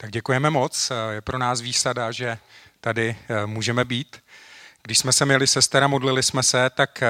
Tak 0.00 0.10
děkujeme 0.10 0.50
moc. 0.50 0.92
Je 1.10 1.20
pro 1.20 1.38
nás 1.38 1.60
výsada, 1.60 2.12
že 2.12 2.38
tady 2.80 3.16
eh, 3.28 3.46
můžeme 3.46 3.84
být. 3.84 4.22
Když 4.82 4.98
jsme 4.98 5.12
se 5.12 5.24
měli 5.24 5.46
sester 5.46 5.84
a 5.84 5.86
modlili 5.86 6.22
jsme 6.22 6.42
se, 6.42 6.70
tak 6.70 7.02
eh, 7.02 7.08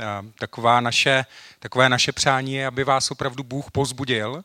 eh, 0.00 0.04
taková 0.38 0.80
naše, 0.80 1.24
takové 1.58 1.88
naše 1.88 2.12
přání 2.12 2.54
je, 2.54 2.66
aby 2.66 2.84
vás 2.84 3.10
opravdu 3.10 3.42
Bůh 3.42 3.70
pozbudil. 3.70 4.44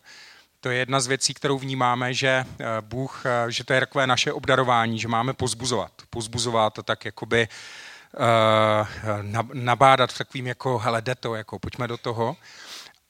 To 0.60 0.70
je 0.70 0.78
jedna 0.78 1.00
z 1.00 1.08
věcí, 1.08 1.34
kterou 1.34 1.60
vnímáme, 1.60 2.14
že 2.14 2.46
Bůh, 2.82 3.24
že 3.50 3.64
to 3.64 3.74
je 3.74 3.80
takové 3.80 4.08
naše 4.08 4.34
obdarování, 4.34 5.00
že 5.00 5.08
máme 5.08 5.34
pozbuzovat. 5.34 5.92
Pozbuzovat 6.10 6.80
a 6.80 6.84
tak 6.84 7.06
jakoby 7.06 7.48
nabádat 9.54 10.18
takovým 10.18 10.48
jako, 10.48 10.78
hele, 10.78 11.02
jde 11.02 11.16
to, 11.16 11.36
jako, 11.36 11.60
pojďme 11.60 11.88
do 11.88 11.98
toho. 11.98 12.38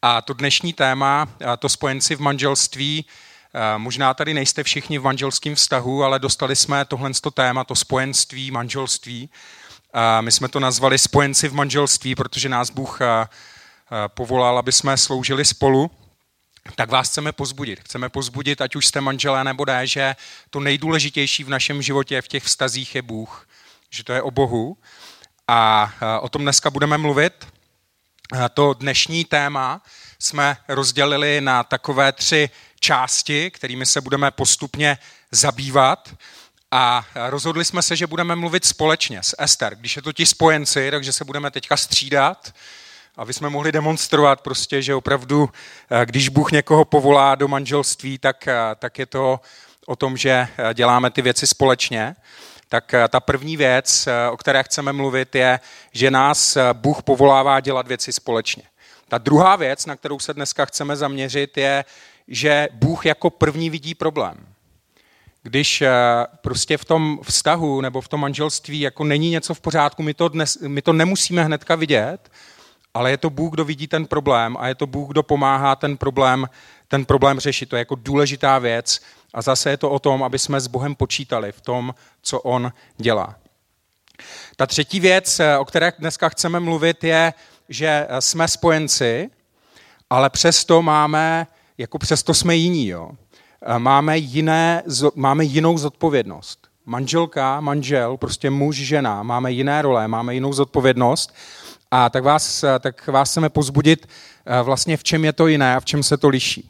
A 0.02 0.22
to 0.22 0.34
dnešní 0.34 0.74
téma, 0.74 1.30
to 1.60 1.70
spojenci 1.70 2.16
v 2.16 2.20
manželství, 2.20 3.06
možná 3.78 4.14
tady 4.14 4.34
nejste 4.34 4.64
všichni 4.64 4.98
v 4.98 5.04
manželském 5.04 5.56
vztahu, 5.56 6.04
ale 6.04 6.20
dostali 6.20 6.56
jsme 6.56 6.86
tohle 6.86 7.12
téma, 7.34 7.64
to 7.64 7.76
spojenství, 7.76 8.52
manželství. 8.52 9.30
My 10.22 10.32
jsme 10.32 10.50
to 10.50 10.60
nazvali 10.60 10.98
spojenci 10.98 11.48
v 11.48 11.54
manželství, 11.54 12.16
protože 12.16 12.50
nás 12.50 12.70
Bůh 12.70 13.02
eh, 13.02 13.05
eh, 13.05 13.27
povolal, 14.08 14.58
aby 14.58 14.72
jsme 14.72 14.98
sloužili 14.98 15.46
spolu. 15.46 15.91
Tak 16.76 16.90
vás 16.90 17.10
chceme 17.10 17.32
pozbudit. 17.32 17.80
Chceme 17.80 18.10
pozbudit, 18.10 18.62
ať 18.62 18.76
už 18.76 18.86
jste 18.86 19.02
manželé 19.02 19.44
nebo 19.44 19.66
ne, 19.66 19.88
že 19.88 20.16
to 20.49 20.60
nejdůležitější 20.60 21.44
v 21.44 21.49
našem 21.49 21.82
životě 21.82 22.22
v 22.22 22.27
těch 22.27 22.44
vztazích 22.44 22.96
je 22.96 23.02
Bůh, 23.02 23.48
že 23.90 24.04
to 24.04 24.13
je 24.13 24.22
o 24.22 24.32
Bohu. 24.32 24.77
A 25.48 25.94
o 26.22 26.30
tom 26.30 26.41
dneska 26.41 26.70
budeme 26.70 26.98
mluvit. 26.98 27.48
To 28.54 28.74
dnešní 28.74 29.26
téma 29.26 29.82
jsme 30.20 30.58
rozdělili 30.68 31.41
na 31.41 31.63
takové 31.63 32.12
tři 32.12 32.49
části, 32.84 33.52
kterými 33.52 33.86
se 33.86 34.02
budeme 34.02 34.32
postupně 34.32 34.98
zabývat. 35.32 36.16
A 36.72 37.05
rozhodli 37.16 37.66
jsme 37.66 37.82
se, 37.82 37.96
že 37.96 38.08
budeme 38.08 38.36
mluvit 38.36 38.66
společně 38.66 39.24
s 39.24 39.35
Ester, 39.40 39.76
když 39.76 39.96
je 39.96 40.02
to 40.02 40.13
ti 40.13 40.26
spojenci, 40.26 40.91
takže 40.91 41.13
se 41.13 41.26
budeme 41.26 41.52
teďka 41.52 41.77
střídat, 41.77 42.54
aby 43.18 43.34
jsme 43.34 43.49
mohli 43.49 43.72
demonstrovat 43.72 44.41
prostě, 44.41 44.82
že 44.82 44.96
opravdu, 44.96 45.49
eh, 45.49 46.05
když 46.05 46.30
Bůh 46.30 46.52
někoho 46.52 46.85
povolá 46.85 47.35
do 47.35 47.48
manželství, 47.48 48.18
tak, 48.18 48.48
eh, 48.48 48.55
tak 48.80 49.00
je 49.00 49.05
to 49.05 49.40
o 49.85 49.96
tom, 49.96 50.18
že 50.18 50.48
eh, 50.57 50.74
děláme 50.74 51.12
ty 51.12 51.22
věci 51.22 51.48
společně. 51.48 52.16
Tak 52.70 52.96
ta 53.10 53.20
první 53.20 53.57
věc, 53.57 54.07
o 54.32 54.38
které 54.38 54.63
chceme 54.63 54.94
mluvit, 54.94 55.35
je, 55.35 55.60
že 55.91 56.12
nás 56.12 56.57
Bůh 56.74 57.04
povolává 57.04 57.60
dělat 57.60 57.88
věci 57.88 58.13
společně. 58.13 58.63
Ta 59.07 59.18
druhá 59.18 59.55
věc, 59.55 59.85
na 59.85 59.96
kterou 59.96 60.20
se 60.20 60.34
dneska 60.34 60.66
chceme 60.66 60.96
zaměřit, 60.96 61.57
je, 61.57 61.85
že 62.27 62.68
Bůh 62.71 63.05
jako 63.05 63.29
první 63.29 63.70
vidí 63.70 63.96
problém. 63.96 64.47
Když 65.44 65.81
eh, 65.81 65.91
prostě 66.41 66.78
v 66.78 66.85
tom 66.85 67.19
vztahu 67.24 67.81
nebo 67.81 68.02
v 68.02 68.07
tom 68.07 68.22
manželství 68.22 68.79
jako 68.79 69.03
není 69.03 69.29
něco 69.29 69.53
v 69.53 69.62
pořádku, 69.62 70.03
my 70.03 70.13
to, 70.13 70.28
dnes, 70.28 70.57
my 70.68 70.81
to 70.81 70.94
nemusíme 70.94 71.44
hnedka 71.44 71.75
vidět, 71.75 72.31
ale 72.94 73.12
je 73.12 73.18
to 73.18 73.29
Bůh, 73.29 73.53
kdo 73.53 73.66
vidí 73.66 73.88
ten 73.88 74.06
problém 74.06 74.57
a 74.59 74.68
je 74.68 74.75
to 74.75 74.88
Bůh, 74.88 75.09
kdo 75.09 75.24
pomáhá 75.24 75.75
ten 75.75 75.97
problém, 75.97 76.50
ten 76.88 77.06
problém 77.06 77.40
řešit. 77.40 77.69
To 77.69 77.75
je 77.75 77.79
jako 77.79 77.96
důležitá 77.96 78.59
věc 78.59 79.01
a 79.34 79.41
zase 79.41 79.69
je 79.69 79.78
to 79.78 79.90
o 79.90 80.00
tom, 80.00 80.24
aby 80.24 80.40
jsme 80.40 80.62
s 80.62 80.68
Bohem 80.68 80.96
počítali 80.96 81.51
v 81.51 81.62
tom, 81.62 81.96
co 82.22 82.41
On 82.41 82.74
dělá. 82.97 83.35
Ta 84.56 84.66
třetí 84.66 85.00
věc, 85.00 85.40
eh, 85.40 85.57
o 85.57 85.66
které 85.66 85.94
dneska 86.00 86.29
chceme 86.29 86.59
mluvit, 86.59 87.03
je, 87.03 87.34
že 87.69 88.07
eh, 88.09 88.22
jsme 88.22 88.47
spojenci, 88.47 89.29
ale 90.09 90.29
přesto 90.29 90.81
máme 90.81 91.47
jako 91.78 92.00
přesto 92.00 92.34
jsme 92.34 92.56
jiní. 92.56 92.88
Jo. 92.88 93.12
Máme, 93.78 94.18
jiné, 94.18 94.84
máme 95.16 95.44
jinou 95.44 95.78
zodpovědnost. 95.78 96.68
Manželka, 96.85 97.62
manžel, 97.62 98.18
prostě 98.18 98.50
muž, 98.50 98.75
žena, 98.75 99.24
máme 99.24 99.52
jiné 99.52 99.81
role, 99.81 100.07
máme 100.07 100.34
jinou 100.34 100.53
zodpovědnost. 100.53 101.34
A 101.91 102.09
tak 102.09 102.24
vás, 102.24 102.66
tak 102.79 103.07
vás 103.07 103.29
chceme 103.29 103.50
pozbudit 103.50 104.07
eh, 104.45 104.61
vlastně 104.61 104.97
v 104.97 105.03
čem 105.03 105.25
je 105.25 105.34
to 105.34 105.47
jiné 105.47 105.75
a 105.75 105.79
v 105.79 105.85
čem 105.85 106.03
se 106.03 106.17
to 106.17 106.29
liší. 106.29 106.69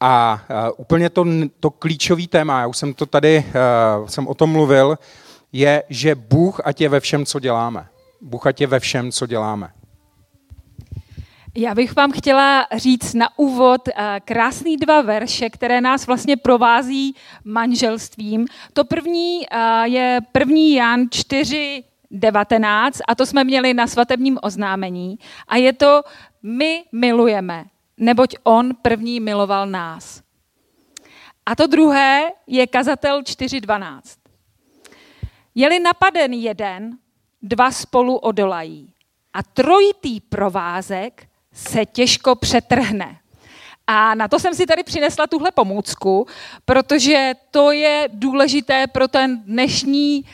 A 0.00 0.42
eh, 0.42 0.70
úplně 0.76 1.10
to, 1.10 1.26
to 1.60 1.70
klíčové 1.70 2.26
téma, 2.26 2.60
já 2.60 2.66
už 2.66 2.76
jsem 2.76 2.94
to 2.94 3.06
tady, 3.06 3.44
eh, 3.48 4.08
jsem 4.08 4.28
o 4.28 4.34
tom 4.34 4.50
mluvil, 4.50 4.98
je, 5.52 5.82
že 5.88 6.14
Bůh 6.14 6.60
ať 6.64 6.80
je 6.80 6.88
ve 6.88 7.00
všem, 7.00 7.26
co 7.26 7.40
děláme. 7.40 7.86
Bůh 8.20 8.46
ať 8.46 8.60
je 8.60 8.66
ve 8.66 8.80
všem, 8.80 9.12
co 9.12 9.26
děláme. 9.26 9.70
Já 11.54 11.74
bych 11.74 11.96
vám 11.96 12.12
chtěla 12.12 12.66
říct 12.72 13.14
na 13.14 13.38
úvod 13.38 13.88
eh, 13.88 14.20
krásný 14.24 14.76
dva 14.76 15.02
verše, 15.02 15.50
které 15.50 15.80
nás 15.80 16.06
vlastně 16.06 16.36
provází 16.36 17.16
manželstvím. 17.44 18.46
To 18.72 18.84
první 18.84 19.46
eh, 19.50 19.88
je 19.88 20.20
první 20.32 20.74
Jan 20.74 21.06
4, 21.10 21.84
19 22.10 23.00
a 23.08 23.14
to 23.14 23.26
jsme 23.26 23.44
měli 23.44 23.74
na 23.74 23.86
svatebním 23.86 24.38
oznámení. 24.42 25.18
A 25.48 25.56
je 25.56 25.72
to 25.72 26.02
my 26.42 26.84
milujeme, 26.92 27.64
neboť 27.96 28.34
on 28.42 28.70
první 28.82 29.20
miloval 29.20 29.66
nás. 29.66 30.22
A 31.46 31.56
to 31.56 31.66
druhé 31.66 32.30
je 32.46 32.66
kazatel 32.66 33.20
4.12. 33.20 34.00
Je-li 35.54 35.80
napaden 35.80 36.32
jeden, 36.32 36.98
dva 37.42 37.70
spolu 37.70 38.16
odolají. 38.16 38.94
A 39.32 39.42
trojitý 39.42 40.20
provázek 40.20 41.29
se 41.52 41.86
těžko 41.86 42.34
přetrhne. 42.34 43.16
A 43.86 44.14
na 44.14 44.28
to 44.28 44.38
jsem 44.38 44.54
si 44.54 44.66
tady 44.66 44.82
přinesla 44.82 45.26
tuhle 45.26 45.50
pomůcku, 45.50 46.26
protože 46.64 47.32
to 47.50 47.72
je 47.72 48.08
důležité 48.12 48.86
pro 48.86 49.08
ten 49.08 49.42
dnešní, 49.42 50.24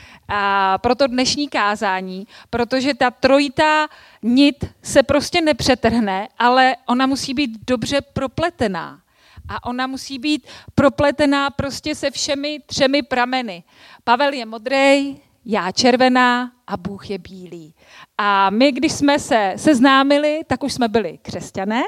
pro 0.80 0.94
to 0.94 1.06
dnešní 1.06 1.48
kázání, 1.48 2.26
protože 2.50 2.94
ta 2.94 3.10
trojitá 3.10 3.88
nit 4.22 4.64
se 4.82 5.02
prostě 5.02 5.40
nepřetrhne, 5.40 6.28
ale 6.38 6.76
ona 6.86 7.06
musí 7.06 7.34
být 7.34 7.50
dobře 7.66 8.00
propletená. 8.00 9.00
A 9.48 9.64
ona 9.64 9.86
musí 9.86 10.18
být 10.18 10.46
propletená 10.74 11.50
prostě 11.50 11.94
se 11.94 12.10
všemi 12.10 12.60
třemi 12.66 13.02
prameny. 13.02 13.64
Pavel 14.04 14.32
je 14.32 14.46
modrý, 14.46 15.20
já 15.46 15.72
červená 15.72 16.52
a 16.66 16.76
Bůh 16.76 17.10
je 17.10 17.18
bílý. 17.18 17.74
A 18.18 18.50
my, 18.50 18.72
když 18.72 18.92
jsme 18.92 19.18
se 19.18 19.52
seznámili, 19.56 20.40
tak 20.46 20.62
už 20.62 20.72
jsme 20.72 20.88
byli 20.88 21.18
křesťané, 21.22 21.82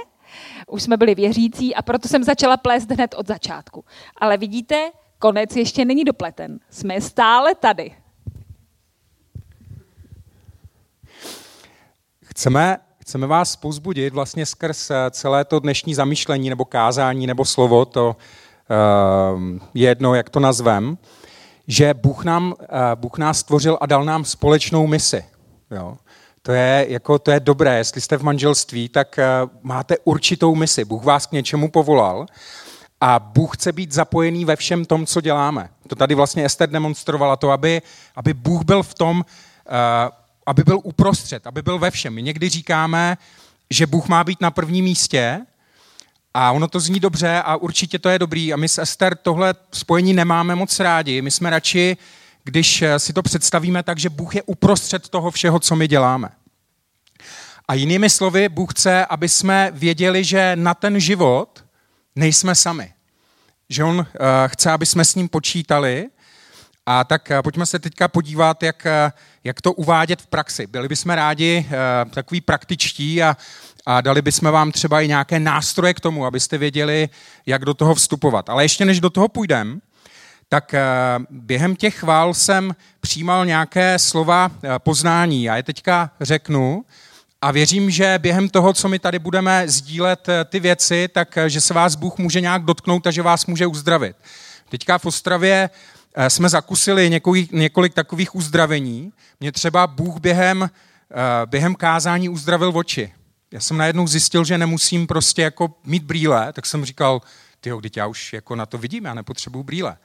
už 0.69 0.83
jsme 0.83 0.97
byli 0.97 1.15
věřící 1.15 1.75
a 1.75 1.83
proto 1.83 2.09
jsem 2.09 2.25
začala 2.25 2.57
plést 2.57 2.91
hned 2.91 3.15
od 3.19 3.27
začátku. 3.27 3.85
Ale 4.17 4.37
vidíte, 4.37 4.91
konec 5.19 5.57
ještě 5.57 5.85
není 5.85 6.05
dopleten. 6.05 6.61
Jsme 6.71 7.01
stále 7.01 7.55
tady. 7.55 7.95
Chceme, 12.25 12.77
chceme 13.03 13.27
vás 13.27 13.57
pouzbudit 13.57 14.15
vlastně 14.15 14.47
skrz 14.47 14.91
eh, 14.91 15.11
celé 15.11 15.45
to 15.45 15.61
dnešní 15.61 15.95
zamýšlení 15.95 16.49
nebo 16.49 16.65
kázání 16.65 17.27
nebo 17.27 17.45
slovo, 17.45 17.85
to 17.85 18.17
uh, 19.37 19.43
je 19.75 19.89
jedno, 19.89 20.15
jak 20.15 20.31
to 20.31 20.41
nazvem, 20.41 20.99
že 21.69 21.95
Bůh, 21.95 22.25
nám, 22.25 22.55
uh, 22.59 22.77
Bůh 22.95 23.19
nás 23.19 23.39
stvořil 23.39 23.79
a 23.81 23.87
dal 23.87 24.05
nám 24.05 24.25
společnou 24.25 24.87
misi. 24.87 25.25
Jo. 25.71 25.97
To 26.43 26.53
je, 26.53 26.87
jako, 26.89 27.19
to 27.19 27.31
je 27.31 27.41
dobré, 27.41 27.79
jestli 27.79 28.01
jste 28.01 28.17
v 28.17 28.23
manželství, 28.23 28.89
tak 28.89 29.19
uh, 29.19 29.51
máte 29.63 29.97
určitou 30.05 30.55
misi. 30.55 30.85
Bůh 30.85 31.05
vás 31.05 31.27
k 31.27 31.33
něčemu 31.33 31.71
povolal 31.71 32.27
a 33.01 33.19
Bůh 33.19 33.57
chce 33.57 33.73
být 33.73 33.93
zapojený 33.93 34.45
ve 34.45 34.57
všem 34.57 34.85
tom, 34.85 35.07
co 35.07 35.21
děláme. 35.21 35.71
To 35.87 35.95
tady 35.95 36.15
vlastně 36.15 36.45
Ester 36.45 36.71
demonstrovala 36.71 37.37
to, 37.37 37.51
aby, 37.51 37.83
aby 38.17 38.35
Bůh 38.35 38.65
byl 38.65 38.83
v 38.83 38.95
tom, 38.95 39.17
uh, 39.19 39.25
aby 40.47 40.65
byl 40.65 40.81
uprostřed, 40.83 41.47
aby 41.47 41.63
byl 41.63 41.79
ve 41.79 41.91
všem. 41.91 42.15
My 42.15 42.23
někdy 42.23 42.49
říkáme, 42.49 43.17
že 43.71 43.87
Bůh 43.87 44.09
má 44.09 44.25
být 44.25 44.41
na 44.41 44.51
prvním 44.51 44.85
místě 44.85 45.41
a 46.41 46.53
ono 46.53 46.69
to 46.69 46.81
zní 46.81 47.01
dobře 47.01 47.43
a 47.45 47.57
určitě 47.57 47.99
to 47.99 48.09
je 48.09 48.19
dobrý. 48.19 48.53
A 48.53 48.57
my 48.57 48.69
s 48.69 48.79
Ester 48.79 49.17
tohle 49.17 49.55
spojení 49.73 50.13
nemáme 50.13 50.55
moc 50.55 50.81
rádi. 50.81 51.23
My 51.23 51.31
jsme 51.31 51.51
radši 51.51 51.97
když 52.45 52.83
eh, 52.83 52.99
si 52.99 53.13
to 53.13 53.23
představíme 53.23 53.83
tak, 53.83 53.99
že 53.99 54.11
Bůh 54.11 54.35
je 54.35 54.43
uprostřed 54.43 55.09
toho 55.09 55.31
všeho, 55.31 55.59
co 55.59 55.77
my 55.77 55.89
děláme. 55.89 56.29
A 57.69 57.75
jinými 57.75 58.11
slovy, 58.11 58.49
Bůh 58.49 58.73
chce, 58.73 59.07
aby 59.07 59.29
jsme 59.29 59.71
věděli, 59.75 60.25
že 60.25 60.53
na 60.55 60.75
ten 60.75 61.01
život 61.01 61.65
nejsme 62.17 62.55
sami. 62.55 62.93
Že 63.69 63.85
On 63.85 64.07
eh, 64.15 64.49
chce, 64.49 64.71
aby 64.71 64.87
jsme 64.87 65.05
s 65.05 65.15
ním 65.15 65.29
počítali. 65.29 66.09
A 66.87 67.05
tak 67.05 67.31
eh, 67.31 67.43
pojďme 67.43 67.67
se 67.67 67.79
teďka 67.79 68.09
podívat, 68.09 68.63
jak, 68.63 68.87
jak 69.45 69.61
to 69.61 69.73
uvádět 69.73 70.23
v 70.23 70.27
praxi. 70.27 70.67
Byli 70.67 70.89
bychom 70.89 71.11
rádi 71.11 71.67
takový 72.11 72.41
praktičtí 72.41 73.23
a, 73.23 73.37
a 73.91 74.01
dali 74.01 74.23
bychom 74.23 74.53
vám 74.53 74.73
třeba 74.73 75.01
i 75.01 75.09
nějaké 75.09 75.41
nástroje 75.41 75.95
k 75.95 76.01
tomu, 76.01 76.27
abyste 76.27 76.59
věděli, 76.59 77.09
jak 77.47 77.65
do 77.65 77.75
toho 77.75 77.95
vstupovat. 77.95 78.49
Ale 78.49 78.65
ještě 78.65 78.85
než 78.85 79.01
do 79.01 79.11
toho 79.11 79.29
půjdeme, 79.29 79.77
tak 80.49 80.75
eh, 80.75 80.83
během 81.31 81.77
těch 81.77 81.95
chvál 81.95 82.35
jsem 82.35 82.75
přijímal 83.01 83.47
nějaké 83.47 83.99
slova 83.99 84.51
eh, 84.51 84.79
poznání. 84.79 85.45
Já 85.45 85.57
je 85.57 85.63
teďka 85.63 86.11
řeknu 86.21 86.85
a 87.43 87.51
věřím, 87.51 87.91
že 87.91 88.19
během 88.19 88.49
toho, 88.49 88.73
co 88.73 88.89
my 88.89 88.99
tady 88.99 89.19
budeme 89.19 89.69
sdílet 89.69 90.29
eh, 90.29 90.45
ty 90.45 90.61
věci, 90.61 91.09
tak 91.13 91.39
že 91.47 91.61
se 91.61 91.75
vás 91.75 91.95
Bůh 91.95 92.19
může 92.19 92.41
nějak 92.41 92.65
dotknout 92.65 93.07
a 93.07 93.11
že 93.11 93.23
vás 93.23 93.47
může 93.47 93.67
uzdravit. 93.67 94.17
Teďka 94.69 94.99
v 94.99 95.07
Ostravě 95.07 95.71
jsme 96.29 96.49
zakusili 96.49 97.11
několik, 97.11 97.53
několik 97.53 97.95
takových 97.95 98.35
uzdravení. 98.35 99.13
Mě 99.41 99.53
třeba 99.53 99.87
Bůh 99.87 100.21
během, 100.21 100.71
během 101.47 101.75
kázání 101.75 102.29
uzdravil 102.29 102.73
oči. 102.75 103.13
Já 103.51 103.61
jsem 103.61 103.77
najednou 103.77 104.07
zjistil, 104.07 104.45
že 104.45 104.59
nemusím 104.59 105.07
prostě 105.07 105.43
jako 105.43 105.75
mít 105.85 106.03
brýle, 106.03 106.53
tak 106.53 106.67
jsem 106.67 106.85
říkal, 106.85 107.23
ty 107.61 107.71
teď 107.83 107.97
já 107.97 108.07
už 108.07 108.33
jako 108.33 108.57
na 108.57 108.67
to 108.67 108.79
vidím, 108.79 109.05
já 109.05 109.15
nepotřebuju 109.15 109.65
brýle. 109.65 109.97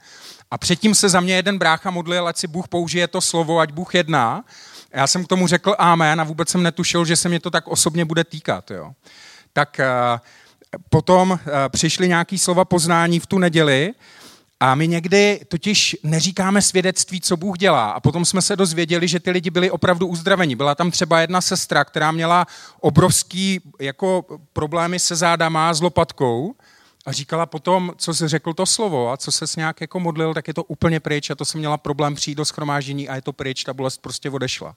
A 0.50 0.58
předtím 0.58 0.94
se 0.94 1.08
za 1.08 1.20
mě 1.20 1.34
jeden 1.36 1.58
brácha 1.58 1.90
modlil, 1.90 2.28
ať 2.28 2.36
si 2.36 2.46
Bůh 2.46 2.68
použije 2.68 3.08
to 3.08 3.20
slovo, 3.20 3.58
ať 3.58 3.72
Bůh 3.72 3.94
jedná. 3.94 4.44
A 4.92 4.98
já 4.98 5.06
jsem 5.06 5.24
k 5.24 5.28
tomu 5.28 5.46
řekl 5.46 5.74
amen 5.78 6.20
a 6.20 6.24
vůbec 6.24 6.48
jsem 6.48 6.62
netušil, 6.62 7.04
že 7.04 7.16
se 7.16 7.28
mě 7.28 7.40
to 7.40 7.50
tak 7.50 7.68
osobně 7.68 8.04
bude 8.04 8.24
týkat. 8.24 8.70
Jo. 8.70 8.92
Tak 9.52 9.80
uh, 9.80 10.18
potom 10.88 11.30
uh, 11.30 11.38
přišly 11.68 12.08
nějaký 12.08 12.38
slova 12.38 12.64
poznání 12.64 13.20
v 13.20 13.26
tu 13.26 13.38
neděli 13.38 13.92
a 14.64 14.74
my 14.74 14.88
někdy 14.88 15.40
totiž 15.48 15.96
neříkáme 16.02 16.62
svědectví, 16.62 17.20
co 17.20 17.36
Bůh 17.36 17.58
dělá. 17.58 17.90
A 17.90 18.00
potom 18.00 18.24
jsme 18.24 18.42
se 18.42 18.56
dozvěděli, 18.56 19.08
že 19.08 19.20
ty 19.20 19.30
lidi 19.30 19.50
byli 19.50 19.70
opravdu 19.70 20.06
uzdraveni. 20.06 20.56
Byla 20.56 20.74
tam 20.74 20.90
třeba 20.90 21.20
jedna 21.20 21.40
sestra, 21.40 21.84
která 21.84 22.12
měla 22.12 22.46
obrovský 22.80 23.60
jako 23.80 24.24
problémy 24.52 24.98
se 24.98 25.16
zádama, 25.16 25.74
s 25.74 25.80
lopatkou 25.80 26.54
a 27.06 27.12
říkala 27.12 27.46
potom, 27.46 27.92
co 27.96 28.14
jsi 28.14 28.28
řekl 28.28 28.54
to 28.54 28.66
slovo 28.66 29.12
a 29.12 29.16
co 29.16 29.32
se 29.32 29.44
nějak 29.56 29.80
jako 29.80 30.00
modlil, 30.00 30.34
tak 30.34 30.48
je 30.48 30.54
to 30.54 30.64
úplně 30.64 31.00
pryč 31.00 31.30
a 31.30 31.34
to 31.34 31.44
jsem 31.44 31.58
měla 31.58 31.76
problém 31.76 32.14
přijít 32.14 32.34
do 32.34 32.44
schromáždění 32.44 33.08
a 33.08 33.14
je 33.14 33.22
to 33.22 33.32
pryč, 33.32 33.64
ta 33.64 33.74
bolest 33.74 33.98
prostě 33.98 34.30
odešla. 34.30 34.76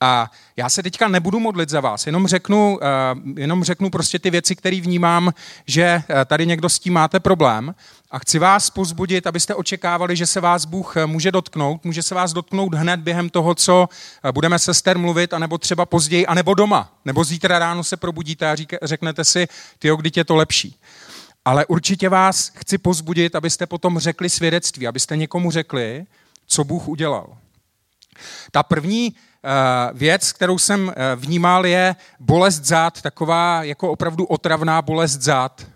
A 0.00 0.30
já 0.56 0.68
se 0.68 0.82
teďka 0.82 1.08
nebudu 1.08 1.40
modlit 1.40 1.68
za 1.68 1.80
vás, 1.80 2.06
jenom 2.06 2.26
řeknu, 2.26 2.78
uh, 2.78 3.38
jenom 3.38 3.64
řeknu 3.64 3.90
prostě 3.90 4.18
ty 4.18 4.30
věci, 4.30 4.56
které 4.56 4.80
vnímám, 4.80 5.32
že 5.66 6.02
uh, 6.10 6.16
tady 6.26 6.46
někdo 6.46 6.68
s 6.68 6.78
tím 6.78 6.92
máte 6.92 7.20
problém. 7.20 7.74
A 8.10 8.18
chci 8.18 8.38
vás 8.38 8.70
pozbudit, 8.70 9.26
abyste 9.26 9.54
očekávali, 9.54 10.16
že 10.16 10.26
se 10.26 10.40
vás 10.40 10.64
Bůh 10.64 10.96
eh, 10.96 11.06
může 11.06 11.32
dotknout. 11.32 11.84
Může 11.84 12.02
se 12.02 12.14
vás 12.14 12.32
dotknout 12.32 12.74
hned 12.74 13.00
během 13.00 13.30
toho, 13.30 13.54
co 13.54 13.88
budeme 14.32 14.58
se 14.58 14.74
Ster 14.74 14.98
mluvit, 14.98 15.34
anebo 15.34 15.58
třeba 15.58 15.86
později, 15.86 16.26
anebo 16.26 16.54
doma. 16.54 16.92
Nebo 17.04 17.24
zítra 17.24 17.58
ráno 17.58 17.84
se 17.84 17.96
probudíte 17.96 18.50
a 18.50 18.56
řeknete 18.82 19.24
si, 19.24 19.48
ty 19.78 19.90
kdy 19.96 20.10
je 20.16 20.24
to 20.24 20.36
lepší. 20.36 20.76
Ale 21.44 21.66
určitě 21.66 22.08
vás 22.08 22.52
chci 22.54 22.78
pozbudit, 22.78 23.34
abyste 23.34 23.66
potom 23.66 23.98
řekli 23.98 24.30
svědectví, 24.30 24.86
abyste 24.86 25.16
někomu 25.16 25.50
řekli, 25.50 26.06
co 26.46 26.64
Bůh 26.64 26.88
udělal. 26.88 27.36
Ta 28.50 28.62
první 28.62 29.14
eh, 29.16 29.29
věc, 29.92 30.32
kterou 30.32 30.58
jsem 30.58 30.92
eh, 30.96 31.16
vnímal, 31.16 31.66
je 31.66 31.96
bolest 32.20 32.64
zad, 32.64 33.02
taková 33.02 33.64
jako 33.64 33.90
opravdu 33.90 34.24
otravná 34.24 34.82
bolest 34.82 35.20
zad. 35.20 35.66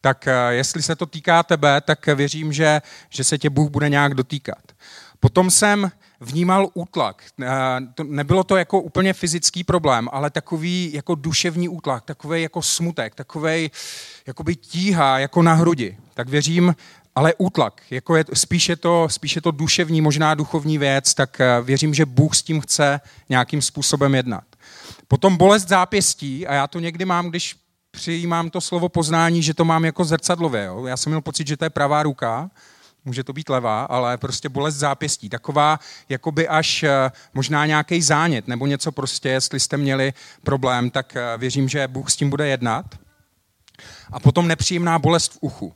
Tak 0.00 0.28
eh, 0.28 0.32
jestli 0.50 0.82
se 0.82 0.96
to 0.96 1.06
týká 1.06 1.42
tebe, 1.42 1.80
tak 1.80 2.06
věřím, 2.06 2.52
že, 2.52 2.82
že 3.10 3.24
se 3.24 3.38
tě 3.38 3.50
Bůh 3.50 3.70
bude 3.70 3.88
nějak 3.88 4.14
dotýkat. 4.14 4.62
Potom 5.20 5.50
jsem 5.50 5.90
vnímal 6.20 6.68
útlak. 6.74 7.22
Nebylo 8.02 8.44
to 8.44 8.56
jako 8.56 8.80
úplně 8.80 9.12
fyzický 9.12 9.64
problém, 9.64 10.08
ale 10.12 10.30
takový 10.30 10.92
jako 10.92 11.14
duševní 11.14 11.68
útlak, 11.68 12.04
takový 12.04 12.42
jako 12.42 12.62
smutek, 12.62 13.14
takový 13.14 13.70
jakoby 14.26 14.56
tíha 14.56 15.18
jako 15.18 15.42
na 15.42 15.54
hrudi. 15.54 15.98
Tak 16.14 16.28
věřím, 16.28 16.74
ale 17.14 17.34
útlak, 17.38 17.82
jako 17.90 18.16
je, 18.16 18.24
spíš, 18.34 18.68
je 18.68 18.76
to, 18.76 19.08
spíš 19.10 19.36
je 19.36 19.42
to 19.42 19.50
duševní, 19.50 20.00
možná 20.00 20.34
duchovní 20.34 20.78
věc, 20.78 21.14
tak 21.14 21.40
eh, 21.40 21.62
věřím, 21.62 21.94
že 21.94 22.06
Bůh 22.06 22.36
s 22.36 22.42
tím 22.42 22.60
chce 22.60 23.00
nějakým 23.28 23.62
způsobem 23.62 24.14
jednat. 24.14 24.44
Potom 25.08 25.36
bolest 25.36 25.68
zápěstí, 25.68 26.46
a 26.46 26.54
já 26.54 26.66
to 26.66 26.80
někdy 26.80 27.04
mám, 27.04 27.28
když 27.28 27.56
přijímám 27.90 28.50
to 28.50 28.60
slovo 28.60 28.88
poznání, 28.88 29.42
že 29.42 29.54
to 29.54 29.64
mám 29.64 29.84
jako 29.84 30.04
zrcadlově. 30.04 30.64
Jo? 30.64 30.86
Já 30.86 30.96
jsem 30.96 31.10
měl 31.10 31.20
pocit, 31.20 31.46
že 31.46 31.56
to 31.56 31.64
je 31.64 31.70
pravá 31.70 32.02
ruka, 32.02 32.50
může 33.04 33.24
to 33.24 33.32
být 33.32 33.48
levá, 33.48 33.84
ale 33.84 34.16
prostě 34.16 34.48
bolest 34.48 34.74
zápěstí. 34.74 35.28
Taková 35.28 35.80
jakoby 36.08 36.48
až 36.48 36.82
eh, 36.82 37.10
možná 37.34 37.66
nějaký 37.66 38.02
zánět 38.02 38.48
nebo 38.48 38.66
něco 38.66 38.92
prostě, 38.92 39.28
jestli 39.28 39.60
jste 39.60 39.76
měli 39.76 40.12
problém, 40.44 40.90
tak 40.90 41.16
eh, 41.16 41.38
věřím, 41.38 41.68
že 41.68 41.88
Bůh 41.88 42.10
s 42.10 42.16
tím 42.16 42.30
bude 42.30 42.48
jednat. 42.48 42.86
A 44.12 44.20
potom 44.20 44.48
nepříjemná 44.48 44.98
bolest 44.98 45.32
v 45.32 45.38
uchu. 45.40 45.74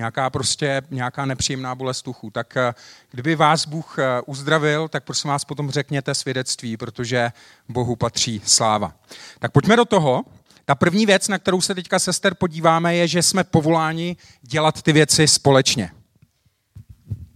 Nějaká 0.00 0.30
prostě, 0.30 0.82
nějaká 0.90 1.24
nepříjemná 1.24 1.74
bolest 1.74 2.08
uchu. 2.08 2.30
Tak 2.30 2.56
eh, 2.56 2.74
kdyby 3.10 3.34
vás 3.34 3.66
Bůh 3.66 3.96
uzdravil, 4.26 4.88
tak 4.88 5.04
prosím 5.04 5.30
vás 5.30 5.44
potom 5.44 5.70
řekněte 5.70 6.14
svědectví, 6.14 6.76
protože 6.76 7.32
Bohu 7.68 7.96
patří 7.96 8.42
sláva. 8.44 8.92
Tak 9.38 9.52
pojďme 9.52 9.76
do 9.76 9.84
toho. 9.84 10.24
Ta 10.64 10.74
první 10.74 11.06
věc, 11.06 11.28
na 11.28 11.38
kterou 11.38 11.60
se 11.60 11.74
teďka 11.74 11.98
sester 11.98 12.34
podíváme, 12.34 12.96
je, 12.96 13.08
že 13.08 13.22
jsme 13.22 13.44
povoláni 13.44 14.16
dělat 14.42 14.82
ty 14.82 14.92
věci 14.92 15.28
společně. 15.28 15.90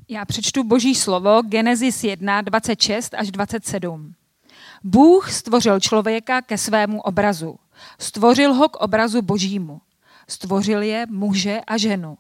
Já 0.09 0.25
přečtu 0.25 0.65
boží 0.65 0.95
slovo 0.95 1.43
Genesis 1.43 2.05
1, 2.05 2.41
26 2.41 3.15
až 3.15 3.31
27. 3.31 4.15
Bůh 4.85 5.33
stvořil 5.33 5.81
člověka 5.81 6.43
ke 6.43 6.59
svému 6.59 7.01
obrazu. 7.01 7.59
Stvořil 7.99 8.55
ho 8.55 8.69
k 8.69 8.77
obrazu 8.77 9.23
božímu. 9.23 9.81
Stvořil 10.29 10.83
je 10.83 11.07
muže 11.11 11.61
a 11.67 11.77
ženu. 11.77 12.19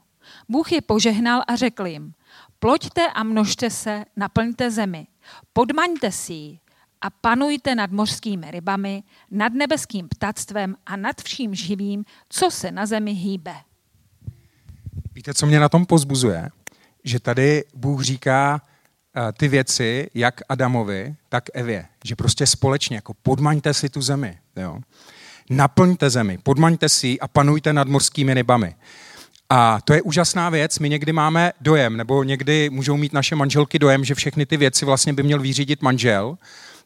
Bůh 0.49 0.73
je 0.73 0.81
požehnal 0.81 1.43
a 1.47 1.57
řekl 1.57 1.87
jim, 1.87 2.15
ploďte 2.59 3.07
a 3.15 3.23
množte 3.23 3.71
se, 3.71 4.05
naplňte 4.17 4.71
zemi, 4.71 5.07
podmaňte 5.53 6.13
si 6.13 6.33
ji 6.33 6.59
a 7.01 7.11
panujte 7.11 7.75
nad 7.75 7.91
mořskými 7.91 8.51
rybami, 8.51 9.03
nad 9.31 9.53
nebeským 9.53 10.09
ptactvem 10.09 10.77
a 10.87 10.97
nad 10.97 11.23
vším 11.23 11.55
živým, 11.55 12.05
co 12.29 12.51
se 12.51 12.73
na 12.73 12.87
zemi 12.87 13.13
hýbe. 13.13 13.55
Víte, 15.15 15.35
co 15.35 15.47
mě 15.47 15.61
na 15.61 15.69
tom 15.69 15.87
pozbuzuje? 15.87 16.51
že 17.05 17.21
tady 17.21 17.65
Bůh 17.75 18.03
říká 18.03 18.61
uh, 19.17 19.23
ty 19.33 19.49
věci, 19.49 20.11
jak 20.15 20.41
Adamovi, 20.49 21.15
tak 21.29 21.45
Evě. 21.55 21.87
Že 22.05 22.17
prostě 22.17 22.47
společně, 22.47 22.97
jako 22.97 23.15
podmaňte 23.15 23.75
si 23.75 23.89
tu 23.89 24.03
zemi. 24.03 24.39
Jo? 24.57 24.81
Naplňte 25.51 26.11
zemi, 26.11 26.39
podmaňte 26.43 26.89
si 26.89 27.21
a 27.21 27.29
panujte 27.29 27.73
nad 27.73 27.89
morskými 27.89 28.35
rybami. 28.35 28.75
A 29.51 29.81
to 29.85 29.93
je 29.93 30.03
úžasná 30.03 30.51
věc. 30.51 30.79
My 30.79 30.89
někdy 30.89 31.13
máme 31.13 31.53
dojem, 31.61 31.97
nebo 31.97 32.25
někdy 32.25 32.71
můžou 32.71 32.97
mít 32.97 33.13
naše 33.13 33.37
manželky 33.37 33.79
dojem, 33.79 34.05
že 34.05 34.15
všechny 34.15 34.47
ty 34.47 34.57
věci 34.57 34.85
vlastně 34.85 35.13
by 35.13 35.23
měl 35.23 35.41
vyřídit 35.41 35.83
manžel. 35.83 36.39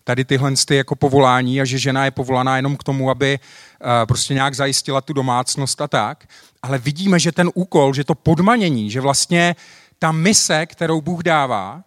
Tady 0.04 0.24
tyhle 0.24 0.52
ty 0.66 0.76
jako 0.76 0.96
povolání 0.96 1.60
a 1.60 1.64
že 1.64 1.78
žena 1.78 2.04
je 2.04 2.10
povolaná 2.10 2.56
jenom 2.56 2.76
k 2.76 2.84
tomu, 2.84 3.10
aby 3.10 3.38
uh, 3.38 3.88
prostě 4.06 4.34
nějak 4.34 4.54
zajistila 4.54 5.00
tu 5.00 5.12
domácnost 5.12 5.80
a 5.80 5.88
tak. 5.88 6.26
Ale 6.62 6.78
vidíme, 6.78 7.18
že 7.18 7.32
ten 7.32 7.50
úkol, 7.54 7.94
že 7.94 8.04
to 8.04 8.14
podmanění, 8.14 8.90
že 8.90 9.00
vlastně 9.00 9.56
ta 9.98 10.12
mise, 10.12 10.66
kterou 10.66 11.00
Bůh 11.00 11.22
dává, 11.22 11.82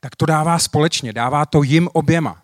tak 0.00 0.16
to 0.16 0.26
dává 0.26 0.58
společně, 0.58 1.12
dává 1.12 1.46
to 1.46 1.62
jim 1.62 1.88
oběma. 1.92 2.42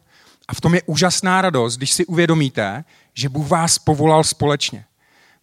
A 0.48 0.54
v 0.54 0.60
tom 0.60 0.74
je 0.74 0.82
úžasná 0.86 1.42
radost, 1.42 1.76
když 1.76 1.92
si 1.92 2.06
uvědomíte, 2.06 2.84
že 3.14 3.28
Bůh 3.28 3.48
vás 3.48 3.78
povolal 3.78 4.24
společně. 4.24 4.84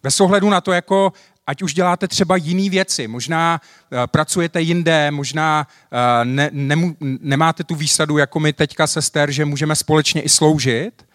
Bez 0.02 0.20
ohledu 0.20 0.50
na 0.50 0.60
to, 0.60 0.72
jako 0.72 1.12
ať 1.48 1.62
už 1.62 1.74
děláte 1.74 2.08
třeba 2.08 2.36
jiné 2.36 2.70
věci, 2.70 3.08
možná 3.08 3.60
uh, 3.60 3.98
pracujete 4.06 4.60
jinde, 4.60 5.10
možná 5.10 5.66
uh, 5.66 6.24
ne, 6.24 6.50
ne, 6.52 6.76
nemáte 7.00 7.64
tu 7.64 7.74
výsadu, 7.74 8.18
jako 8.18 8.40
my 8.40 8.52
teďka 8.52 8.86
sester, 8.86 9.30
že 9.30 9.44
můžeme 9.44 9.76
společně 9.76 10.22
i 10.22 10.28
sloužit, 10.28 11.06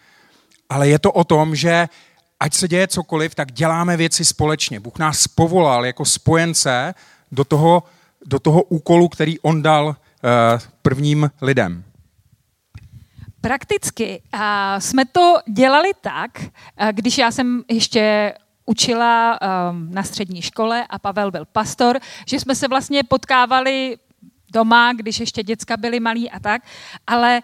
ale 0.68 0.88
je 0.88 0.98
to 0.98 1.12
o 1.12 1.24
tom, 1.24 1.56
že 1.56 1.88
ať 2.40 2.54
se 2.54 2.68
děje 2.68 2.88
cokoliv, 2.88 3.34
tak 3.34 3.52
děláme 3.52 3.96
věci 3.96 4.24
společně. 4.24 4.80
Bůh 4.80 4.98
nás 4.98 5.28
povolal 5.28 5.86
jako 5.86 6.04
spojence 6.04 6.94
do 7.32 7.44
toho 7.44 7.82
do 8.26 8.38
toho 8.38 8.62
úkolu, 8.62 9.08
který 9.08 9.40
on 9.40 9.62
dal 9.62 9.86
uh, 9.86 9.94
prvním 10.82 11.30
lidem. 11.42 11.84
Prakticky 13.40 14.22
jsme 14.78 15.04
to 15.04 15.36
dělali 15.52 15.90
tak, 16.00 16.30
když 16.92 17.18
já 17.18 17.30
jsem 17.30 17.62
ještě 17.68 18.34
učila 18.66 19.38
um, 19.40 19.94
na 19.94 20.02
střední 20.02 20.42
škole 20.42 20.86
a 20.90 20.98
Pavel 20.98 21.30
byl 21.30 21.44
pastor, 21.44 22.00
že 22.26 22.40
jsme 22.40 22.54
se 22.54 22.68
vlastně 22.68 23.02
potkávali 23.02 23.96
doma, 24.52 24.92
když 24.92 25.20
ještě 25.20 25.42
děcka 25.42 25.76
byly 25.76 26.00
malí 26.00 26.30
a 26.30 26.40
tak, 26.40 26.62
ale 27.06 27.42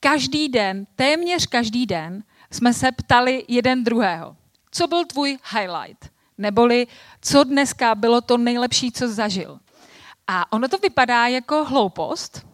každý 0.00 0.48
den, 0.48 0.86
téměř 0.96 1.46
každý 1.46 1.86
den 1.86 2.22
jsme 2.50 2.74
se 2.74 2.92
ptali 2.92 3.44
jeden 3.48 3.84
druhého. 3.84 4.36
Co 4.70 4.86
byl 4.86 5.04
tvůj 5.04 5.38
highlight? 5.52 6.10
Neboli, 6.38 6.86
co 7.20 7.44
dneska 7.44 7.94
bylo 7.94 8.20
to 8.20 8.38
nejlepší, 8.38 8.92
co 8.92 9.08
zažil? 9.08 9.58
A 10.26 10.52
ono 10.52 10.68
to 10.68 10.78
vypadá 10.78 11.26
jako 11.26 11.64
hloupost, 11.64 12.46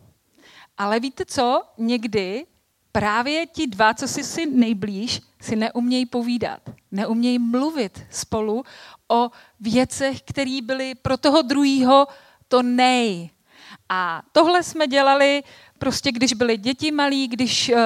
ale 0.79 1.01
víte 1.01 1.25
co? 1.25 1.63
Někdy 1.79 2.47
právě 2.93 3.47
ti 3.47 3.67
dva, 3.67 3.95
co 3.95 4.09
si 4.09 4.25
si 4.25 4.47
nejblíž, 4.47 5.21
si 5.41 5.57
neumějí 5.57 6.07
povídat. 6.07 6.61
Neumějí 6.93 7.39
mluvit 7.39 8.03
spolu 8.11 8.65
o 9.09 9.31
věcech, 9.61 10.23
které 10.23 10.59
byly 10.63 10.95
pro 10.95 11.17
toho 11.17 11.43
druhého 11.43 12.07
to 12.49 12.63
nej. 12.63 13.31
A 13.89 14.23
tohle 14.33 14.63
jsme 14.63 14.87
dělali 14.87 15.43
prostě, 15.79 16.13
když 16.13 16.33
byly 16.33 16.57
děti 16.57 16.93
malí, 16.93 17.29
když 17.29 17.69
uh, 17.69 17.79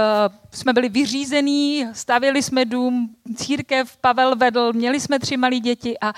jsme 0.53 0.73
byli 0.73 0.89
vyřízení, 0.89 1.87
stavili 1.93 2.43
jsme 2.43 2.65
dům, 2.65 3.17
církev 3.37 3.97
Pavel 3.97 4.37
vedl, 4.37 4.73
měli 4.73 5.01
jsme 5.01 5.19
tři 5.19 5.37
malí 5.37 5.61
děti 5.61 5.99
a, 6.01 6.13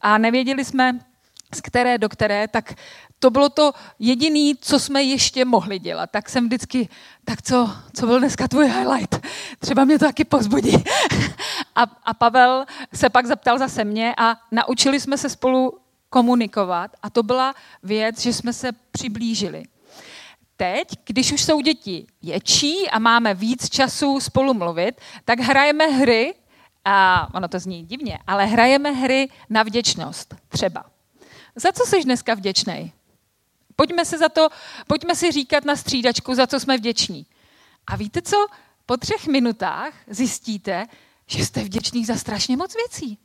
a 0.00 0.18
nevěděli 0.18 0.64
jsme, 0.64 0.98
z 1.54 1.60
které 1.60 1.98
do 1.98 2.08
které, 2.08 2.48
tak 2.48 2.74
to 3.18 3.30
bylo 3.30 3.48
to 3.48 3.72
jediné, 3.98 4.54
co 4.60 4.78
jsme 4.78 5.02
ještě 5.02 5.44
mohli 5.44 5.78
dělat. 5.78 6.10
Tak 6.10 6.28
jsem 6.28 6.46
vždycky, 6.46 6.88
tak 7.24 7.42
co, 7.42 7.70
co 7.94 8.06
byl 8.06 8.18
dneska 8.18 8.48
tvůj 8.48 8.66
highlight? 8.66 9.26
Třeba 9.58 9.84
mě 9.84 9.98
to 9.98 10.04
taky 10.04 10.24
pozbudí. 10.24 10.84
a, 11.76 11.82
a 11.82 12.14
Pavel 12.14 12.64
se 12.94 13.10
pak 13.10 13.26
zeptal 13.26 13.58
zase 13.58 13.84
mě 13.84 14.14
a 14.18 14.36
naučili 14.52 15.00
jsme 15.00 15.18
se 15.18 15.28
spolu 15.28 15.78
komunikovat 16.10 16.90
a 17.02 17.10
to 17.10 17.22
byla 17.22 17.54
věc, 17.82 18.20
že 18.20 18.32
jsme 18.32 18.52
se 18.52 18.72
přiblížili. 18.90 19.62
Teď, 20.56 20.88
když 21.06 21.32
už 21.32 21.44
jsou 21.44 21.60
děti 21.60 22.06
větší 22.22 22.90
a 22.90 22.98
máme 22.98 23.34
víc 23.34 23.68
času 23.68 24.20
spolu 24.20 24.54
mluvit, 24.54 25.00
tak 25.24 25.40
hrajeme 25.40 25.86
hry, 25.86 26.34
a 26.84 27.28
ono 27.34 27.48
to 27.48 27.58
zní 27.58 27.84
divně, 27.84 28.18
ale 28.26 28.46
hrajeme 28.46 28.90
hry 28.90 29.28
na 29.50 29.62
vděčnost 29.62 30.34
třeba. 30.48 30.93
Za 31.56 31.72
co 31.72 31.86
jsi 31.86 32.04
dneska 32.04 32.34
vděčný? 32.34 32.92
Pojďme, 33.76 34.04
se 34.04 34.18
za 34.18 34.28
to, 34.28 34.48
pojďme 34.86 35.14
si 35.16 35.32
říkat 35.32 35.64
na 35.64 35.76
střídačku, 35.76 36.34
za 36.34 36.46
co 36.46 36.60
jsme 36.60 36.76
vděční. 36.76 37.26
A 37.86 37.96
víte 37.96 38.22
co? 38.22 38.46
Po 38.86 38.96
třech 38.96 39.26
minutách 39.26 39.94
zjistíte, 40.06 40.86
že 41.26 41.46
jste 41.46 41.60
vděční 41.60 42.04
za 42.04 42.16
strašně 42.16 42.56
moc 42.56 42.74
věcí. 42.74 43.18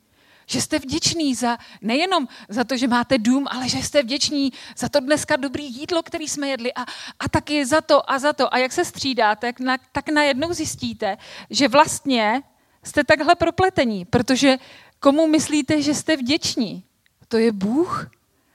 Že 0.46 0.62
jste 0.62 0.78
vděční 0.78 1.34
za, 1.34 1.58
nejenom 1.82 2.28
za 2.48 2.64
to, 2.64 2.76
že 2.76 2.88
máte 2.88 3.18
dům, 3.18 3.46
ale 3.50 3.68
že 3.68 3.78
jste 3.78 4.02
vděční 4.02 4.52
za 4.76 4.88
to 4.88 5.00
dneska 5.00 5.36
dobrý 5.36 5.64
jídlo, 5.64 6.02
který 6.02 6.28
jsme 6.28 6.48
jedli 6.48 6.74
a, 6.74 6.82
a 7.18 7.28
taky 7.28 7.66
za 7.66 7.80
to 7.80 8.10
a 8.10 8.18
za 8.18 8.32
to. 8.32 8.54
A 8.54 8.58
jak 8.58 8.72
se 8.72 8.84
střídáte, 8.84 9.46
tak, 9.46 9.60
na, 9.60 9.78
tak 9.92 10.08
najednou 10.08 10.52
zjistíte, 10.52 11.16
že 11.50 11.68
vlastně 11.68 12.42
jste 12.84 13.04
takhle 13.04 13.34
propletení, 13.34 14.04
protože 14.04 14.56
komu 15.00 15.26
myslíte, 15.26 15.82
že 15.82 15.94
jste 15.94 16.16
vděční? 16.16 16.84
To 17.28 17.36
je 17.36 17.52
Bůh, 17.52 18.10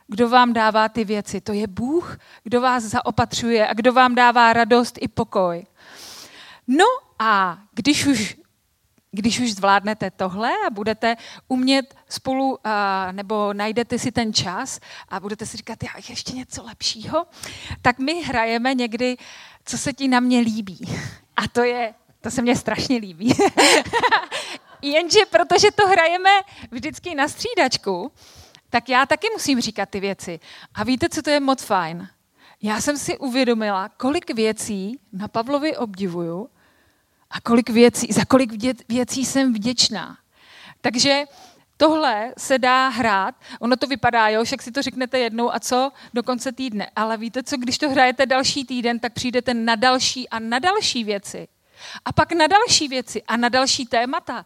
kdo 0.08 0.30
vám 0.30 0.54
dává 0.54 0.90
ty 0.90 1.04
věci. 1.06 1.42
To 1.42 1.54
je 1.54 1.68
Bůh, 1.68 2.18
kdo 2.44 2.62
vás 2.62 2.84
zaopatřuje 2.84 3.68
a 3.68 3.74
kdo 3.74 3.94
vám 3.94 4.16
dává 4.16 4.54
radost 4.54 4.98
i 5.02 5.08
pokoj. 5.08 5.66
No 6.68 6.86
a 7.20 7.58
když 7.74 8.06
už 8.06 8.38
když 9.16 9.40
už 9.40 9.54
zvládnete 9.54 10.12
tohle 10.12 10.52
a 10.68 10.70
budete 10.70 11.16
umět 11.48 11.96
spolu, 12.10 12.60
nebo 13.12 13.54
najdete 13.54 14.00
si 14.00 14.12
ten 14.12 14.34
čas 14.34 14.80
a 15.10 15.20
budete 15.20 15.46
si 15.46 15.58
říkat, 15.58 15.84
já 15.84 15.90
ještě 16.10 16.34
něco 16.34 16.64
lepšího, 16.64 17.26
tak 17.82 18.00
my 18.00 18.24
hrajeme 18.24 18.74
někdy, 18.74 19.18
co 19.66 19.78
se 19.78 19.94
ti 19.94 20.08
na 20.08 20.20
mě 20.20 20.40
líbí. 20.40 20.80
A 21.36 21.48
to 21.48 21.64
je, 21.64 21.94
to 22.22 22.32
se 22.32 22.42
mně 22.42 22.56
strašně 22.56 22.98
líbí. 22.98 23.36
Jenže 24.82 25.20
protože 25.32 25.72
to 25.72 25.88
hrajeme 25.88 26.30
vždycky 26.72 27.16
na 27.16 27.28
střídačku, 27.28 28.12
tak 28.70 28.90
já 28.90 29.06
taky 29.06 29.28
musím 29.34 29.62
říkat 29.62 29.90
ty 29.90 30.00
věci. 30.00 30.40
A 30.74 30.84
víte, 30.84 31.10
co 31.10 31.22
to 31.22 31.30
je 31.30 31.40
moc 31.40 31.64
fajn? 31.64 32.10
Já 32.62 32.82
jsem 32.82 32.98
si 32.98 33.18
uvědomila, 33.18 33.90
kolik 33.90 34.34
věcí 34.34 35.00
na 35.14 35.28
Pavlovi 35.28 35.78
obdivuju 35.78 36.50
a 37.30 37.42
kolik 37.42 37.70
věcí, 37.70 38.08
za 38.12 38.26
kolik 38.26 38.52
věcí 38.90 39.26
jsem 39.26 39.54
vděčná. 39.54 40.18
Takže 40.82 41.24
tohle 41.78 42.34
se 42.38 42.60
dá 42.60 42.88
hrát. 42.88 43.36
Ono 43.60 43.76
to 43.76 43.88
vypadá, 43.88 44.28
jo, 44.30 44.44
však 44.44 44.62
si 44.62 44.72
to 44.72 44.82
řeknete 44.82 45.20
jednou 45.20 45.54
a 45.54 45.60
co 45.60 45.92
do 46.14 46.24
konce 46.24 46.52
týdne. 46.52 46.90
Ale 46.96 47.18
víte 47.18 47.44
co, 47.44 47.58
když 47.58 47.78
to 47.78 47.90
hrajete 47.90 48.26
další 48.26 48.66
týden, 48.66 49.00
tak 49.00 49.14
přijdete 49.14 49.54
na 49.54 49.76
další 49.76 50.30
a 50.30 50.40
na 50.40 50.60
další 50.60 51.04
věci. 51.04 51.48
A 52.06 52.12
pak 52.12 52.32
na 52.32 52.48
další 52.48 52.88
věci 52.88 53.24
a 53.24 53.38
na 53.38 53.50
další 53.50 53.86
témata. 53.86 54.46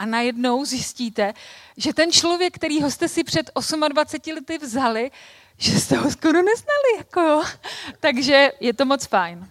A 0.00 0.06
najednou 0.06 0.64
zjistíte, 0.64 1.32
že 1.76 1.94
ten 1.94 2.12
člověk, 2.12 2.54
kterýho 2.54 2.90
jste 2.90 3.08
si 3.08 3.24
před 3.24 3.50
28 3.88 4.34
lety 4.34 4.58
vzali, 4.58 5.10
že 5.58 5.80
jste 5.80 5.96
ho 5.96 6.10
skoro 6.10 6.42
neznali. 6.42 6.90
Jako. 6.98 7.42
Takže 8.00 8.52
je 8.60 8.72
to 8.72 8.84
moc 8.84 9.06
fajn. 9.06 9.48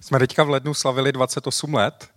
Jsme 0.00 0.18
teďka 0.18 0.44
v 0.44 0.50
lednu 0.50 0.74
slavili 0.74 1.12
28 1.12 1.74
let, 1.74 2.08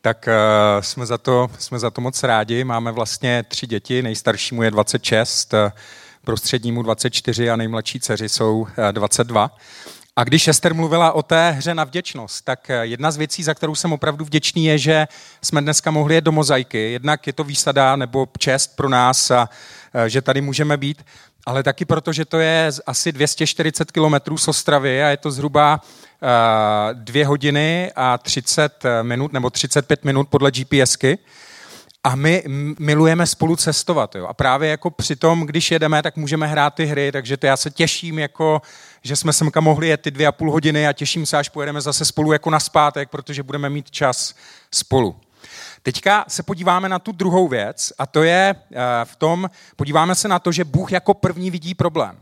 tak 0.00 0.28
uh, 0.28 0.82
jsme, 0.82 1.06
za 1.06 1.18
to, 1.18 1.50
jsme 1.58 1.78
za 1.78 1.90
to 1.90 2.00
moc 2.00 2.22
rádi. 2.22 2.64
Máme 2.64 2.92
vlastně 2.92 3.44
tři 3.48 3.66
děti, 3.66 4.02
nejstaršímu 4.02 4.62
je 4.62 4.70
26, 4.70 5.52
uh, 5.52 5.58
prostřednímu 6.24 6.82
24 6.82 7.50
a 7.50 7.56
nejmladší 7.56 8.00
dceři 8.00 8.28
jsou 8.28 8.60
uh, 8.60 8.68
22. 8.92 9.50
A 10.18 10.24
když 10.24 10.48
Ester 10.48 10.74
mluvila 10.74 11.12
o 11.12 11.22
té 11.22 11.50
hře 11.50 11.74
na 11.74 11.84
vděčnost, 11.84 12.44
tak 12.44 12.70
jedna 12.82 13.10
z 13.10 13.16
věcí, 13.16 13.42
za 13.42 13.54
kterou 13.54 13.74
jsem 13.74 13.92
opravdu 13.92 14.24
vděčný, 14.24 14.64
je, 14.64 14.78
že 14.78 15.06
jsme 15.42 15.60
dneska 15.60 15.90
mohli 15.90 16.14
jet 16.14 16.24
do 16.24 16.32
mozaiky. 16.32 16.92
Jednak 16.92 17.26
je 17.26 17.32
to 17.32 17.44
výsada 17.44 17.96
nebo 17.96 18.28
čest 18.38 18.76
pro 18.76 18.88
nás, 18.88 19.30
a, 19.30 19.48
že 20.06 20.22
tady 20.22 20.40
můžeme 20.40 20.76
být, 20.76 21.04
ale 21.46 21.62
taky 21.62 21.84
proto, 21.84 22.12
že 22.12 22.24
to 22.24 22.38
je 22.38 22.70
asi 22.86 23.12
240 23.12 23.92
kilometrů 23.92 24.38
z 24.38 24.48
Ostravy 24.48 25.02
a 25.02 25.08
je 25.08 25.16
to 25.16 25.30
zhruba 25.30 25.80
dvě 26.92 27.26
hodiny 27.26 27.92
a 27.96 28.18
30 28.18 28.84
minut 29.02 29.32
nebo 29.32 29.50
35 29.50 30.04
minut 30.04 30.28
podle 30.28 30.50
GPSky. 30.50 31.18
A 32.04 32.14
my 32.14 32.44
milujeme 32.78 33.26
spolu 33.26 33.56
cestovat. 33.56 34.14
Jo. 34.14 34.26
A 34.26 34.34
právě 34.34 34.70
jako 34.70 34.90
při 34.90 35.16
tom, 35.16 35.46
když 35.46 35.70
jedeme, 35.70 36.02
tak 36.02 36.16
můžeme 36.16 36.46
hrát 36.46 36.74
ty 36.74 36.86
hry, 36.86 37.12
takže 37.12 37.36
to 37.36 37.46
já 37.46 37.56
se 37.56 37.70
těším, 37.70 38.18
jako, 38.18 38.62
že 39.02 39.16
jsme 39.16 39.32
semka 39.32 39.60
mohli 39.60 39.88
jet 39.88 40.00
ty 40.00 40.10
dvě 40.10 40.26
a 40.26 40.32
půl 40.32 40.52
hodiny 40.52 40.88
a 40.88 40.92
těším 40.92 41.26
se, 41.26 41.38
až 41.38 41.48
pojedeme 41.48 41.80
zase 41.80 42.04
spolu 42.04 42.32
jako 42.32 42.50
na 42.50 42.60
zpátek, 42.60 43.10
protože 43.10 43.42
budeme 43.42 43.70
mít 43.70 43.90
čas 43.90 44.34
spolu. 44.74 45.16
Teďka 45.82 46.24
se 46.28 46.42
podíváme 46.42 46.88
na 46.88 46.98
tu 46.98 47.12
druhou 47.12 47.48
věc 47.48 47.92
a 47.98 48.06
to 48.06 48.22
je 48.22 48.54
eh, 48.54 48.76
v 49.04 49.16
tom, 49.16 49.50
podíváme 49.76 50.14
se 50.14 50.28
na 50.28 50.38
to, 50.38 50.52
že 50.52 50.64
Bůh 50.64 50.92
jako 50.92 51.14
první 51.14 51.50
vidí 51.50 51.74
problém. 51.74 52.18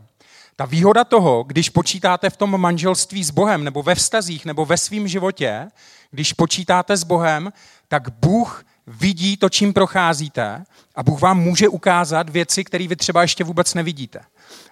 Ta 0.55 0.65
výhoda 0.65 1.03
toho, 1.03 1.43
když 1.43 1.69
počítáte 1.69 2.29
v 2.29 2.37
tom 2.37 2.61
manželství 2.61 3.23
s 3.23 3.31
Bohem, 3.31 3.63
nebo 3.63 3.83
ve 3.83 3.95
vztazích, 3.95 4.45
nebo 4.45 4.65
ve 4.65 4.77
svém 4.77 5.07
životě, 5.07 5.67
když 6.11 6.33
počítáte 6.33 6.97
s 6.97 7.03
Bohem, 7.03 7.53
tak 7.87 8.09
Bůh 8.09 8.65
vidí 8.87 9.37
to, 9.37 9.49
čím 9.49 9.73
procházíte 9.73 10.63
a 10.95 11.03
Bůh 11.03 11.21
vám 11.21 11.39
může 11.39 11.69
ukázat 11.69 12.29
věci, 12.29 12.63
které 12.63 12.87
vy 12.87 12.95
třeba 12.95 13.21
ještě 13.21 13.43
vůbec 13.43 13.73
nevidíte. 13.73 14.19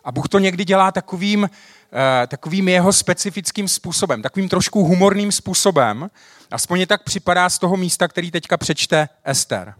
A 0.03 0.11
Bůh 0.11 0.29
to 0.29 0.39
někdy 0.39 0.65
dělá 0.65 0.91
takovým, 0.91 1.43
uh, 1.43 1.49
takovým 2.27 2.67
jeho 2.67 2.93
specifickým 2.93 3.67
způsobem, 3.67 4.21
takovým 4.21 4.49
trošku 4.49 4.83
humorným 4.83 5.31
způsobem. 5.31 6.09
Aspoň 6.51 6.85
tak 6.85 7.03
připadá 7.03 7.49
z 7.49 7.59
toho 7.59 7.77
místa, 7.77 8.07
který 8.07 8.31
teďka 8.31 8.57
přečte 8.57 9.09
Ester. 9.23 9.73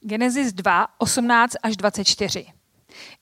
Genesis 0.00 0.52
2, 0.52 0.86
18 0.98 1.56
až 1.62 1.76
24. 1.76 2.46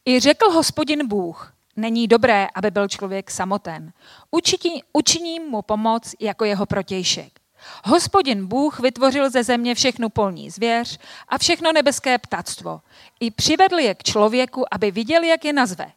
I 0.07 0.21
řekl 0.21 0.51
hospodin 0.51 1.09
Bůh, 1.09 1.53
není 1.77 2.09
dobré, 2.09 2.47
aby 2.55 2.71
byl 2.71 2.89
člověk 2.89 3.31
samoten. 3.31 3.93
Učiní, 4.31 4.83
učiním 4.93 5.43
mu 5.43 5.63
pomoc 5.63 6.15
jako 6.21 6.45
jeho 6.45 6.67
protějšek. 6.67 7.40
Hospodin 7.85 8.47
Bůh 8.47 8.81
vytvořil 8.81 9.31
ze 9.31 9.45
země 9.45 9.75
všechnu 9.75 10.09
polní 10.09 10.51
zvěř 10.51 10.99
a 11.29 11.39
všechno 11.39 11.73
nebeské 11.73 12.19
ptactvo. 12.19 12.81
I 13.21 13.31
přivedl 13.31 13.79
je 13.79 13.95
k 13.95 14.03
člověku, 14.03 14.75
aby 14.75 14.91
viděl, 14.91 15.23
jak 15.23 15.45
je 15.45 15.53
nazve. 15.53 15.93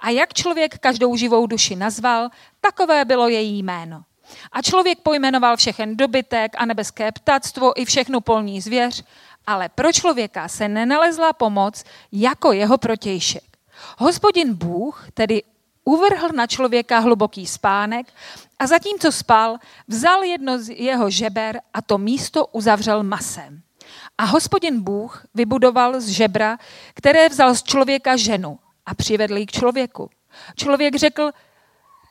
A 0.00 0.10
jak 0.10 0.34
člověk 0.34 0.78
každou 0.78 1.16
živou 1.16 1.46
duši 1.46 1.76
nazval, 1.76 2.28
takové 2.60 3.04
bylo 3.04 3.28
její 3.28 3.62
jméno. 3.62 4.02
A 4.52 4.62
člověk 4.62 4.98
pojmenoval 4.98 5.56
všechen 5.56 5.96
dobytek 5.96 6.52
a 6.58 6.66
nebeské 6.66 7.12
ptactvo 7.12 7.80
i 7.80 7.84
všechnu 7.84 8.20
polní 8.20 8.60
zvěř, 8.60 9.04
ale 9.46 9.68
pro 9.68 9.92
člověka 9.92 10.48
se 10.48 10.68
nenalezla 10.68 11.32
pomoc 11.32 11.84
jako 12.12 12.52
jeho 12.52 12.78
protějšek. 12.78 13.44
Hospodin 13.98 14.54
Bůh 14.54 15.06
tedy 15.14 15.42
uvrhl 15.86 16.28
na 16.34 16.46
člověka 16.46 16.98
hluboký 16.98 17.46
spánek 17.46 18.06
a 18.58 18.66
zatímco 18.66 19.12
spal, 19.12 19.58
vzal 19.88 20.22
jedno 20.22 20.58
z 20.58 20.74
jeho 20.74 21.10
žeber 21.10 21.60
a 21.74 21.82
to 21.82 21.98
místo 21.98 22.46
uzavřel 22.46 23.02
masem. 23.02 23.62
A 24.18 24.24
hospodin 24.24 24.80
Bůh 24.80 25.26
vybudoval 25.34 26.00
z 26.00 26.08
žebra, 26.08 26.58
které 26.94 27.28
vzal 27.28 27.54
z 27.54 27.62
člověka 27.62 28.16
ženu 28.16 28.58
a 28.86 28.94
přivedl 28.94 29.36
ji 29.36 29.46
k 29.46 29.52
člověku. 29.52 30.10
Člověk 30.56 30.96
řekl, 30.96 31.30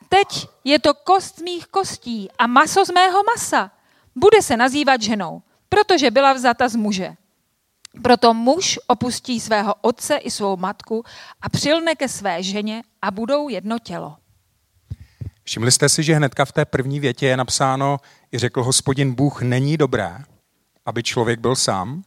teď 0.08 0.48
je 0.64 0.78
to 0.78 0.94
kost 0.94 1.40
mých 1.40 1.66
kostí 1.66 2.28
a 2.38 2.46
maso 2.46 2.84
z 2.84 2.90
mého 2.90 3.22
masa. 3.22 3.70
Bude 4.14 4.42
se 4.42 4.56
nazývat 4.56 5.02
ženou, 5.02 5.42
protože 5.68 6.10
byla 6.10 6.32
vzata 6.32 6.68
z 6.68 6.76
muže. 6.76 7.16
Proto 8.02 8.34
muž 8.34 8.78
opustí 8.86 9.40
svého 9.40 9.74
otce 9.80 10.16
i 10.16 10.30
svou 10.30 10.56
matku 10.56 11.04
a 11.40 11.48
přilne 11.48 11.94
ke 11.94 12.08
své 12.08 12.42
ženě 12.42 12.82
a 13.02 13.10
budou 13.10 13.48
jedno 13.48 13.78
tělo. 13.78 14.16
Všimli 15.44 15.72
jste 15.72 15.88
si, 15.88 16.02
že 16.02 16.14
hnedka 16.14 16.44
v 16.44 16.52
té 16.52 16.64
první 16.64 17.00
větě 17.00 17.26
je 17.26 17.36
napsáno, 17.36 17.98
i 18.32 18.38
řekl 18.38 18.62
hospodin 18.62 19.14
Bůh, 19.14 19.42
není 19.42 19.76
dobré, 19.76 20.18
aby 20.86 21.02
člověk 21.02 21.40
byl 21.40 21.56
sám. 21.56 22.02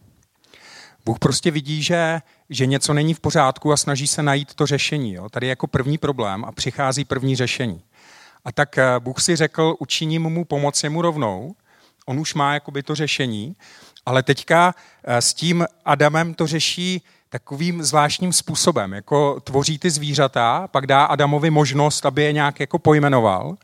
Bůh 1.06 1.20
prostě 1.20 1.52
vidí, 1.52 1.84
že, 1.84 2.22
že 2.50 2.66
něco 2.66 2.94
není 2.94 3.14
v 3.14 3.20
pořádku 3.20 3.74
a 3.74 3.78
snaží 3.78 4.08
se 4.08 4.24
najít 4.24 4.54
to 4.54 4.66
řešení. 4.66 5.14
Jo? 5.14 5.30
Tady 5.30 5.48
je 5.48 5.50
jako 5.50 5.68
první 5.68 5.98
problém 5.98 6.46
a 6.46 6.52
přichází 6.52 7.06
první 7.06 7.36
řešení. 7.36 7.84
A 8.46 8.52
tak 8.52 8.78
eh, 8.78 8.84
Bůh 9.00 9.22
si 9.22 9.36
řekl, 9.36 9.76
učiním 9.80 10.22
mu 10.22 10.46
pomoc 10.46 10.84
mu 10.84 11.02
rovnou. 11.02 11.56
On 12.06 12.20
už 12.20 12.34
má 12.34 12.54
jakoby 12.54 12.84
to 12.84 12.96
řešení, 12.96 13.56
ale 14.06 14.24
teďka 14.24 14.76
eh, 15.04 15.22
s 15.22 15.34
tím 15.34 15.66
Adamem 15.86 16.34
to 16.34 16.48
řeší 16.48 17.02
takovým 17.30 17.84
zvláštním 17.84 18.34
způsobem. 18.34 18.94
Jako 18.94 19.40
tvoří 19.40 19.80
ty 19.80 19.90
zvířata, 19.90 20.68
pak 20.68 20.88
dá 20.88 21.06
Adamovi 21.06 21.50
možnost, 21.50 22.06
aby 22.06 22.24
je 22.24 22.34
nějak 22.34 22.60
jako 22.60 22.80
pojmenoval. 22.80 23.56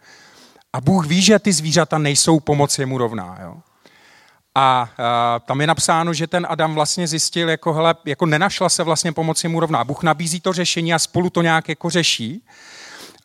A 0.74 0.82
Bůh 0.82 1.06
ví, 1.08 1.22
že 1.22 1.40
ty 1.40 1.54
zvířata 1.54 1.98
nejsou 1.98 2.40
pomoc 2.40 2.80
jemu 2.80 2.98
rovná. 2.98 3.38
Jo? 3.42 3.58
A, 4.56 4.90
a 4.98 5.40
tam 5.40 5.62
je 5.62 5.68
napsáno, 5.68 6.14
že 6.14 6.28
ten 6.28 6.48
Adam 6.50 6.76
vlastně 6.76 7.08
zjistil, 7.08 7.50
jako, 7.50 7.74
hele, 7.74 7.96
jako 8.06 8.26
nenašla 8.26 8.70
se 8.70 8.84
vlastně 8.84 9.12
pomoc 9.12 9.44
jemu 9.44 9.60
rovná. 9.60 9.84
Bůh 9.84 10.04
nabízí 10.04 10.40
to 10.42 10.54
řešení 10.54 10.94
a 10.94 11.00
spolu 11.00 11.30
to 11.30 11.42
nějak 11.42 11.70
jako 11.70 11.90
řeší. 11.90 12.44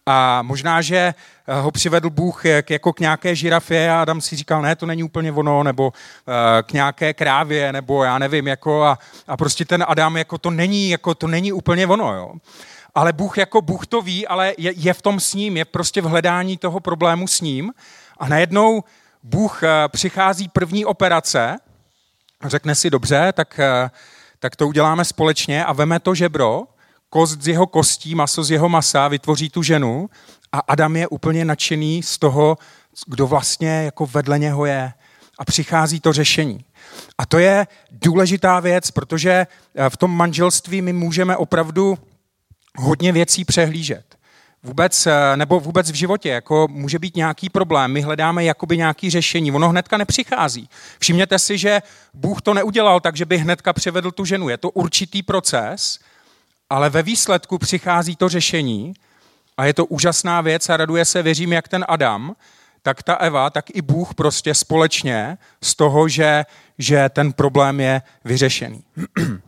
A 0.07 0.43
možná, 0.43 0.83
že 0.83 0.97
eh, 0.97 1.15
ho 1.55 1.71
přivedl 1.71 2.11
Bůh 2.11 2.45
jako 2.69 2.93
k 2.93 3.01
nějaké 3.01 3.35
žirafě 3.35 3.91
a 3.91 4.03
Adam 4.03 4.21
si 4.21 4.37
říkal, 4.37 4.63
ne, 4.63 4.77
to 4.77 4.87
není 4.87 5.03
úplně 5.03 5.33
ono, 5.33 5.63
nebo 5.63 5.93
eh, 5.93 6.63
k 6.63 6.73
nějaké 6.73 7.15
krávě, 7.15 7.73
nebo 7.73 8.05
já 8.05 8.19
nevím, 8.19 8.49
jako 8.49 8.85
a, 8.85 8.99
a 9.29 9.37
prostě 9.37 9.65
ten 9.65 9.85
Adam, 9.89 10.17
jako 10.17 10.39
to 10.39 10.51
není, 10.51 10.91
jako 10.91 11.15
to 11.15 11.27
není 11.27 11.53
úplně 11.53 11.87
ono, 11.87 12.15
jo. 12.15 12.33
Ale 12.95 13.13
Bůh 13.13 13.39
jako 13.39 13.63
Bůh 13.63 13.87
to 13.87 14.03
ví, 14.03 14.27
ale 14.27 14.55
je, 14.59 14.73
je 14.77 14.95
v 14.95 15.03
tom 15.03 15.21
s 15.21 15.35
ním, 15.35 15.57
je 15.57 15.65
prostě 15.65 16.03
v 16.03 16.05
hledání 16.05 16.57
toho 16.57 16.81
problému 16.81 17.29
s 17.29 17.41
ním 17.41 17.73
a 18.19 18.29
najednou 18.29 18.85
Bůh 19.23 19.63
eh, 19.63 19.69
přichází 19.89 20.49
první 20.49 20.85
operace 20.85 21.57
řekne 22.45 22.75
si, 22.75 22.91
dobře, 22.91 23.33
tak, 23.33 23.61
tak 24.39 24.57
to 24.57 24.69
uděláme 24.69 25.05
společně 25.05 25.65
a 25.65 25.73
veme 25.73 26.01
to 26.01 26.15
žebro 26.15 26.63
kost 27.11 27.43
z 27.43 27.49
jeho 27.49 27.67
kostí, 27.67 28.15
maso 28.15 28.45
z 28.45 28.51
jeho 28.51 28.69
masa, 28.69 29.09
vytvoří 29.09 29.51
tu 29.51 29.63
ženu 29.63 30.11
a 30.53 30.59
Adam 30.59 30.97
je 30.97 31.09
úplně 31.09 31.45
nadšený 31.45 32.03
z 32.03 32.19
toho, 32.19 32.59
kdo 33.07 33.27
vlastně 33.27 33.69
jako 33.85 34.07
vedle 34.07 34.39
něho 34.39 34.65
je 34.65 34.93
a 35.39 35.45
přichází 35.45 36.01
to 36.01 36.13
řešení. 36.13 36.65
A 37.19 37.27
to 37.27 37.39
je 37.39 37.67
důležitá 37.91 38.61
věc, 38.61 38.91
protože 38.91 39.31
eh, 39.31 39.91
v 39.91 39.97
tom 39.97 40.17
manželství 40.17 40.83
my 40.83 40.93
můžeme 40.93 41.37
opravdu 41.37 41.99
hodně 42.77 43.13
věcí 43.13 43.45
přehlížet. 43.45 44.05
Vůbec, 44.63 45.07
eh, 45.07 45.37
nebo 45.37 45.61
vůbec 45.61 45.91
v 45.91 45.95
životě, 45.95 46.29
jako 46.29 46.69
může 46.71 46.99
být 46.99 47.17
nějaký 47.17 47.49
problém, 47.49 47.93
my 47.93 48.01
hledáme 48.01 48.45
jakoby 48.45 48.77
nějaký 48.77 49.11
řešení, 49.11 49.53
ono 49.53 49.69
hnedka 49.69 49.97
nepřichází. 49.97 50.69
Všimněte 50.99 51.39
si, 51.39 51.59
že 51.59 51.83
Bůh 52.15 52.43
to 52.43 52.55
neudělal 52.55 53.01
tak, 53.01 53.17
že 53.17 53.25
by 53.25 53.39
hnedka 53.39 53.73
přivedl 53.73 54.11
tu 54.11 54.25
ženu. 54.25 54.49
Je 54.49 54.57
to 54.57 54.71
určitý 54.71 55.23
proces, 55.23 55.99
ale 56.71 56.91
ve 56.91 57.03
výsledku 57.03 57.59
přichází 57.59 58.17
to 58.17 58.29
řešení 58.29 58.95
a 59.61 59.65
je 59.65 59.75
to 59.75 59.87
úžasná 59.87 60.41
věc 60.41 60.69
a 60.69 60.77
raduje 60.77 61.05
se, 61.05 61.23
věřím, 61.23 61.53
jak 61.53 61.69
ten 61.69 61.85
Adam, 61.89 62.37
tak 62.83 63.03
ta 63.03 63.15
Eva, 63.15 63.51
tak 63.51 63.65
i 63.71 63.83
Bůh 63.83 64.15
prostě 64.15 64.55
společně 64.55 65.39
z 65.63 65.75
toho, 65.75 66.09
že, 66.09 66.45
že 66.79 67.09
ten 67.09 67.33
problém 67.33 67.81
je 67.81 68.03
vyřešený. 68.25 68.85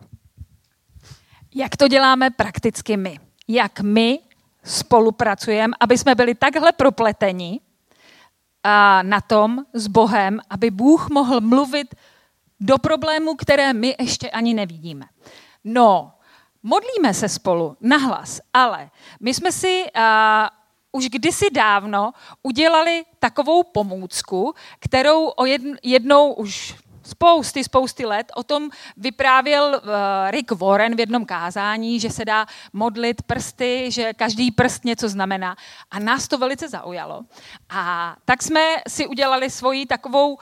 Jak 1.55 1.77
to 1.77 1.87
děláme 1.87 2.29
prakticky 2.29 2.97
my? 2.97 3.19
Jak 3.47 3.79
my 3.79 4.19
spolupracujeme, 4.63 5.73
aby 5.79 5.97
jsme 5.97 6.15
byli 6.15 6.35
takhle 6.35 6.71
propleteni 6.71 7.59
a 8.63 9.03
na 9.03 9.21
tom 9.21 9.65
s 9.73 9.87
Bohem, 9.87 10.39
aby 10.49 10.71
Bůh 10.71 11.09
mohl 11.09 11.41
mluvit 11.41 11.95
do 12.59 12.77
problémů, 12.77 13.35
které 13.35 13.73
my 13.73 13.95
ještě 13.99 14.29
ani 14.29 14.53
nevidíme. 14.53 15.05
No, 15.63 16.11
modlíme 16.63 17.13
se 17.13 17.29
spolu 17.29 17.77
nahlas, 17.81 18.41
ale 18.53 18.89
my 19.19 19.33
jsme 19.33 19.51
si 19.51 19.83
uh, 19.83 20.01
už 20.91 21.09
kdysi 21.09 21.49
dávno 21.49 22.11
udělali 22.43 23.05
takovou 23.19 23.63
pomůcku, 23.63 24.53
kterou 24.79 25.27
o 25.27 25.45
jednou 25.83 26.33
už 26.33 26.75
spousty, 27.03 27.63
spousty 27.63 28.05
let 28.05 28.31
o 28.35 28.43
tom 28.43 28.69
vyprávěl 28.97 29.63
uh, 29.83 29.89
Rick 30.31 30.51
Warren 30.51 30.95
v 30.95 30.99
jednom 30.99 31.25
kázání, 31.25 31.99
že 31.99 32.09
se 32.09 32.25
dá 32.25 32.45
modlit 32.73 33.21
prsty, 33.21 33.91
že 33.91 34.13
každý 34.13 34.51
prst 34.51 34.85
něco 34.85 35.09
znamená. 35.09 35.55
A 35.91 35.99
nás 35.99 36.27
to 36.27 36.37
velice 36.37 36.69
zaujalo. 36.69 37.21
A 37.69 38.15
tak 38.25 38.43
jsme 38.43 38.75
si 38.87 39.07
udělali 39.07 39.49
svoji 39.49 39.85
takovou, 39.85 40.37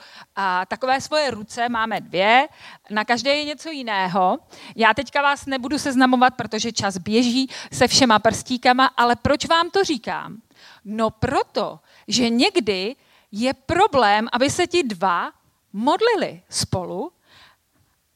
takové 0.68 1.00
svoje 1.00 1.30
ruce, 1.30 1.68
máme 1.68 2.00
dvě, 2.00 2.48
na 2.90 3.04
každé 3.04 3.34
je 3.34 3.44
něco 3.44 3.70
jiného. 3.70 4.38
Já 4.76 4.94
teďka 4.94 5.22
vás 5.22 5.46
nebudu 5.46 5.78
seznamovat, 5.78 6.34
protože 6.34 6.72
čas 6.72 6.98
běží 6.98 7.50
se 7.72 7.88
všema 7.88 8.18
prstíkama, 8.18 8.86
ale 8.86 9.16
proč 9.16 9.46
vám 9.46 9.70
to 9.70 9.84
říkám? 9.84 10.36
No 10.84 11.10
proto, 11.10 11.80
že 12.08 12.28
někdy 12.28 12.96
je 13.32 13.54
problém, 13.54 14.28
aby 14.32 14.50
se 14.50 14.66
ti 14.66 14.82
dva 14.82 15.32
modlili 15.72 16.42
spolu, 16.48 17.12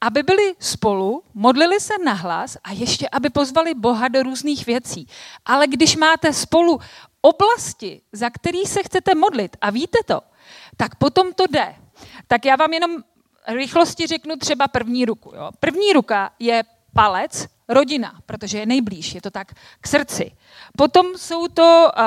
aby 0.01 0.23
byli 0.23 0.55
spolu, 0.59 1.23
modlili 1.35 1.81
se 1.81 1.95
nahlas 2.05 2.57
a 2.65 2.73
ještě, 2.73 3.09
aby 3.09 3.31
pozvali 3.31 3.75
Boha 3.75 4.09
do 4.09 4.23
různých 4.23 4.67
věcí. 4.67 5.09
Ale 5.45 5.67
když 5.67 5.97
máte 5.97 6.33
spolu 6.33 6.81
oblasti, 7.21 8.03
za 8.13 8.31
který 8.31 8.65
se 8.65 8.83
chcete 8.83 9.15
modlit 9.15 9.57
a 9.61 9.71
víte 9.71 9.99
to, 10.07 10.21
tak 10.77 10.95
potom 10.95 11.33
to 11.33 11.47
jde. 11.47 11.75
Tak 12.27 12.45
já 12.45 12.57
vám 12.57 12.73
jenom 12.73 12.97
rychlosti 13.49 14.07
řeknu 14.07 14.37
třeba 14.37 14.69
první 14.69 15.05
ruku. 15.05 15.33
Jo. 15.35 15.51
První 15.61 15.93
ruka 15.93 16.31
je 16.39 16.65
palec, 16.95 17.49
rodina, 17.69 18.21
protože 18.27 18.59
je 18.59 18.67
nejblíž, 18.67 19.15
je 19.15 19.21
to 19.21 19.31
tak 19.31 19.55
k 19.81 19.87
srdci. 19.87 20.33
Potom 20.77 21.07
jsou 21.17 21.49
to 21.49 21.91
uh, 21.97 22.03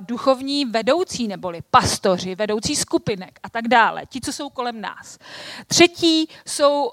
duchovní 0.00 0.64
vedoucí, 0.64 1.28
neboli 1.28 1.62
pastoři, 1.70 2.34
vedoucí 2.34 2.76
skupinek 2.76 3.38
a 3.42 3.50
tak 3.50 3.68
dále, 3.68 4.06
ti, 4.06 4.20
co 4.20 4.32
jsou 4.32 4.50
kolem 4.50 4.80
nás. 4.80 5.18
Třetí 5.66 6.28
jsou 6.46 6.84
uh, 6.84 6.92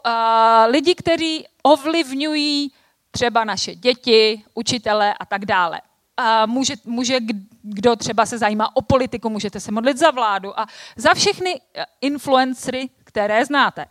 lidi, 0.68 0.96
kteří 0.96 1.46
ovlivňují 1.64 2.72
třeba 3.12 3.44
naše 3.44 3.76
děti, 3.76 4.44
učitele 4.54 5.14
a 5.14 5.26
tak 5.26 5.46
dále. 5.46 5.82
A 6.18 6.46
může, 6.46 6.74
může, 6.86 7.18
kdo 7.62 7.96
třeba 7.96 8.26
se 8.26 8.38
zajímá 8.38 8.76
o 8.76 8.82
politiku, 8.82 9.30
můžete 9.30 9.60
se 9.60 9.72
modlit 9.72 9.98
za 9.98 10.12
vládu 10.12 10.60
a 10.60 10.68
za 10.96 11.14
všechny 11.14 11.62
influencery, 12.02 12.90
které 13.04 13.46
znáte. 13.46 13.86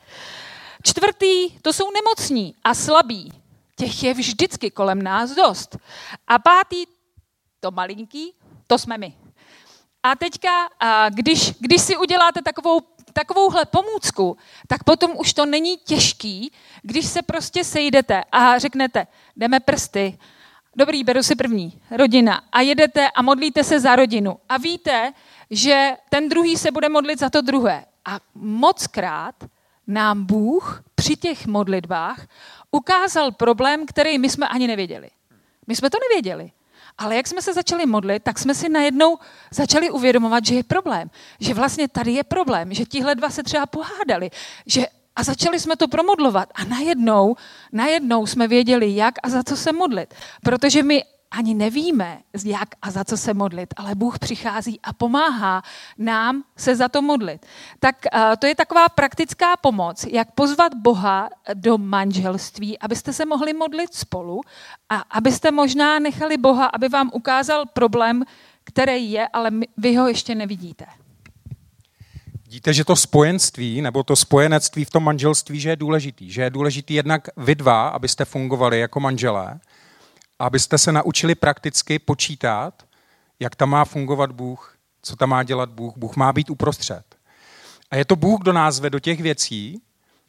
Čtvrtý, 0.83 1.59
to 1.63 1.73
jsou 1.73 1.91
nemocní 1.91 2.55
a 2.65 2.75
slabí 2.75 3.41
těch 3.83 4.03
je 4.03 4.14
vždycky 4.14 4.71
kolem 4.71 5.03
nás 5.03 5.31
dost. 5.31 5.77
A 6.29 6.38
pátý, 6.38 6.85
to 7.61 7.71
malinký, 7.71 8.35
to 8.66 8.79
jsme 8.79 8.99
my. 8.99 9.14
A 10.03 10.16
teďka, 10.16 10.51
když, 11.09 11.55
když 11.59 11.83
si 11.83 11.97
uděláte 11.97 12.42
takovou, 12.42 12.81
takovouhle 13.12 13.64
pomůcku, 13.64 14.37
tak 14.66 14.85
potom 14.85 15.11
už 15.16 15.35
to 15.35 15.47
není 15.47 15.77
těžký, 15.77 16.53
když 16.83 17.07
se 17.07 17.23
prostě 17.23 17.64
sejdete 17.64 18.25
a 18.33 18.59
řeknete, 18.59 19.07
jdeme 19.37 19.61
prsty, 19.61 20.18
dobrý, 20.77 21.05
beru 21.05 21.23
si 21.23 21.35
první, 21.35 21.83
rodina, 21.90 22.42
a 22.53 22.61
jedete 22.61 23.11
a 23.11 23.23
modlíte 23.23 23.64
se 23.64 23.81
za 23.81 23.97
rodinu. 23.97 24.38
A 24.49 24.59
víte, 24.59 25.12
že 25.51 25.97
ten 26.09 26.29
druhý 26.29 26.57
se 26.57 26.71
bude 26.71 26.88
modlit 26.88 27.18
za 27.18 27.31
to 27.31 27.40
druhé. 27.40 27.85
A 28.05 28.18
moc 28.35 28.87
krát 28.87 29.35
nám 29.87 30.27
Bůh 30.27 30.83
při 30.95 31.16
těch 31.16 31.47
modlitbách 31.47 32.27
ukázal 32.73 33.33
problém, 33.33 33.87
který 33.87 34.19
my 34.19 34.29
jsme 34.29 34.49
ani 34.49 34.67
nevěděli. 34.67 35.11
My 35.67 35.77
jsme 35.77 35.91
to 35.91 35.99
nevěděli. 36.11 36.53
Ale 36.99 37.17
jak 37.17 37.27
jsme 37.27 37.43
se 37.43 37.55
začali 37.55 37.87
modlit, 37.87 38.23
tak 38.23 38.39
jsme 38.39 38.55
si 38.55 38.69
najednou 38.69 39.19
začali 39.51 39.91
uvědomovat, 39.91 40.47
že 40.47 40.55
je 40.55 40.63
problém. 40.63 41.11
Že 41.41 41.55
vlastně 41.55 41.89
tady 41.89 42.13
je 42.13 42.25
problém, 42.25 42.75
že 42.75 42.85
tihle 42.85 43.15
dva 43.15 43.31
se 43.31 43.43
třeba 43.43 43.67
pohádali. 43.67 44.31
Že, 44.67 44.87
a 45.17 45.23
začali 45.23 45.61
jsme 45.61 45.77
to 45.77 45.89
promodlovat. 45.89 46.49
A 46.55 46.65
najednou, 46.65 47.37
najednou 47.73 48.27
jsme 48.27 48.49
věděli, 48.49 48.97
jak 48.97 49.15
a 49.23 49.29
za 49.29 49.43
co 49.43 49.57
se 49.57 49.73
modlit. 49.73 50.15
Protože 50.43 50.83
my 50.83 51.05
ani 51.33 51.55
nevíme, 51.55 52.18
jak 52.45 52.68
a 52.83 52.90
za 52.90 53.05
co 53.05 53.16
se 53.16 53.35
modlit, 53.35 53.75
ale 53.77 53.95
Bůh 53.95 54.18
přichází 54.18 54.81
a 54.83 54.92
pomáhá 54.92 55.62
nám 55.99 56.45
se 56.57 56.77
za 56.77 56.88
to 56.88 57.03
modlit. 57.03 57.47
Tak 57.79 57.97
uh, 58.14 58.21
to 58.38 58.47
je 58.47 58.55
taková 58.55 58.88
praktická 58.88 59.57
pomoc, 59.57 60.07
jak 60.11 60.33
pozvat 60.33 60.75
Boha 60.75 61.31
do 61.55 61.79
manželství, 61.79 62.79
abyste 62.79 63.12
se 63.12 63.27
mohli 63.27 63.53
modlit 63.53 63.95
spolu 63.95 64.40
a 64.88 64.97
abyste 64.97 65.51
možná 65.51 65.99
nechali 65.99 66.37
Boha, 66.37 66.66
aby 66.66 66.88
vám 66.88 67.11
ukázal 67.14 67.64
problém, 67.73 68.25
který 68.64 69.12
je, 69.12 69.29
ale 69.29 69.51
vy 69.77 69.97
ho 69.97 70.09
ještě 70.09 70.35
nevidíte. 70.35 70.87
Vidíte, 72.45 72.73
že 72.73 72.85
to 72.85 72.97
spojenství 72.97 73.83
nebo 73.83 74.03
to 74.03 74.16
spojenectví 74.16 74.85
v 74.85 74.90
tom 74.90 75.05
manželství, 75.05 75.61
že 75.61 75.68
je 75.68 75.77
důležitý. 75.77 76.31
Že 76.31 76.42
je 76.42 76.51
důležitý 76.51 76.95
jednak 76.95 77.29
vy 77.37 77.55
dva, 77.55 77.88
abyste 77.88 78.25
fungovali 78.25 78.81
jako 78.81 79.01
manželé, 79.01 79.61
abyste 80.42 80.78
se 80.78 80.92
naučili 80.92 81.35
prakticky 81.35 81.98
počítat, 81.98 82.83
jak 83.40 83.57
tam 83.57 83.70
má 83.70 83.85
fungovat 83.85 84.33
Bůh, 84.33 84.76
co 85.02 85.16
tam 85.16 85.28
má 85.28 85.42
dělat 85.42 85.70
Bůh. 85.70 85.96
Bůh 85.96 86.16
má 86.16 86.33
být 86.33 86.50
uprostřed. 86.50 87.02
A 87.90 87.96
je 87.96 88.05
to 88.05 88.16
Bůh, 88.16 88.40
kdo 88.40 88.52
nás 88.52 88.81
ve 88.81 88.90
do 88.90 88.98
těch 88.98 89.20
věcí, 89.20 89.83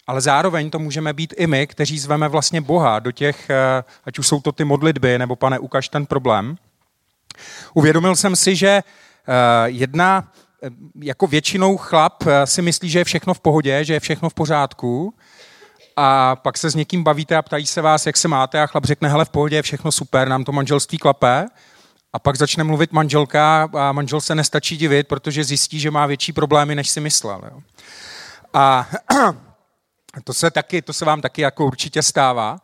ale 0.07 0.21
zároveň 0.21 0.69
to 0.69 0.79
můžeme 0.79 1.13
být 1.13 1.33
i 1.37 1.47
my, 1.47 1.67
kteří 1.67 1.99
zveme 1.99 2.27
vlastně 2.27 2.61
Boha 2.61 2.99
do 2.99 3.11
těch, 3.11 3.49
eh, 3.49 3.83
ať 4.05 4.19
už 4.19 4.27
jsou 4.27 4.41
to 4.41 4.51
ty 4.51 4.63
modlitby, 4.63 5.19
nebo 5.19 5.35
pane, 5.35 5.59
ukaž 5.59 5.89
ten 5.89 6.05
problém. 6.05 6.55
Uvědomil 7.73 8.15
jsem 8.15 8.35
si, 8.35 8.55
že 8.55 8.67
eh, 8.67 8.83
jedna, 9.65 10.31
eh, 10.63 10.69
jako 11.01 11.27
většinou 11.27 11.77
chlap 11.77 12.23
si 12.45 12.61
myslí, 12.61 12.89
že 12.89 12.99
je 12.99 13.03
všechno 13.03 13.33
v 13.33 13.39
pohodě, 13.39 13.85
že 13.85 13.93
je 13.93 13.99
všechno 13.99 14.29
v 14.29 14.33
pořádku, 14.33 15.13
a 15.95 16.35
pak 16.35 16.57
se 16.57 16.69
s 16.69 16.75
někým 16.75 17.03
bavíte 17.03 17.35
a 17.35 17.41
ptají 17.41 17.65
se 17.65 17.81
vás, 17.81 18.05
jak 18.05 18.17
se 18.17 18.27
máte 18.27 18.61
a 18.61 18.67
chlap 18.67 18.85
řekne, 18.85 19.09
hele, 19.09 19.25
v 19.25 19.29
pohodě 19.29 19.55
je 19.55 19.61
všechno 19.61 19.91
super, 19.91 20.27
nám 20.27 20.43
to 20.43 20.51
manželství 20.51 20.97
klapé. 20.97 21.45
A 22.13 22.19
pak 22.19 22.37
začne 22.37 22.63
mluvit 22.63 22.91
manželka 22.91 23.69
a 23.73 23.91
manžel 23.91 24.21
se 24.21 24.35
nestačí 24.35 24.77
divit, 24.77 25.07
protože 25.07 25.43
zjistí, 25.43 25.79
že 25.79 25.91
má 25.91 26.05
větší 26.05 26.33
problémy, 26.33 26.75
než 26.75 26.89
si 26.89 26.99
myslel. 26.99 27.41
Jo. 27.51 27.59
A 28.53 28.89
to 30.23 30.33
se, 30.33 30.51
taky, 30.51 30.81
to 30.81 30.93
se 30.93 31.05
vám 31.05 31.21
taky 31.21 31.41
jako 31.41 31.65
určitě 31.65 32.03
stává. 32.03 32.57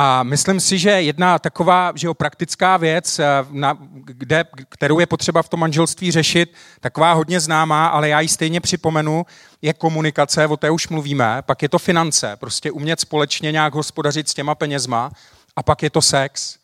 A 0.00 0.22
myslím 0.22 0.60
si, 0.60 0.78
že 0.78 0.90
jedna 0.90 1.38
taková 1.38 1.92
že 1.94 2.06
jo, 2.06 2.14
praktická 2.14 2.76
věc, 2.76 3.18
eh, 3.18 3.24
na, 3.50 3.78
kde, 4.04 4.44
kterou 4.68 4.98
je 4.98 5.06
potřeba 5.06 5.42
v 5.42 5.48
tom 5.48 5.60
manželství 5.60 6.10
řešit, 6.10 6.54
taková 6.80 7.12
hodně 7.12 7.40
známá, 7.40 7.86
ale 7.86 8.08
já 8.08 8.20
ji 8.20 8.28
stejně 8.28 8.60
připomenu, 8.60 9.26
je 9.62 9.72
komunikace, 9.72 10.46
o 10.46 10.56
té 10.56 10.70
už 10.70 10.88
mluvíme, 10.88 11.42
pak 11.42 11.62
je 11.62 11.68
to 11.68 11.78
finance, 11.78 12.36
prostě 12.36 12.70
umět 12.70 13.00
společně 13.00 13.52
nějak 13.52 13.74
hospodařit 13.74 14.28
s 14.28 14.34
těma 14.34 14.54
penězma 14.54 15.10
a 15.56 15.62
pak 15.62 15.82
je 15.82 15.90
to 15.90 16.02
sex. 16.02 16.58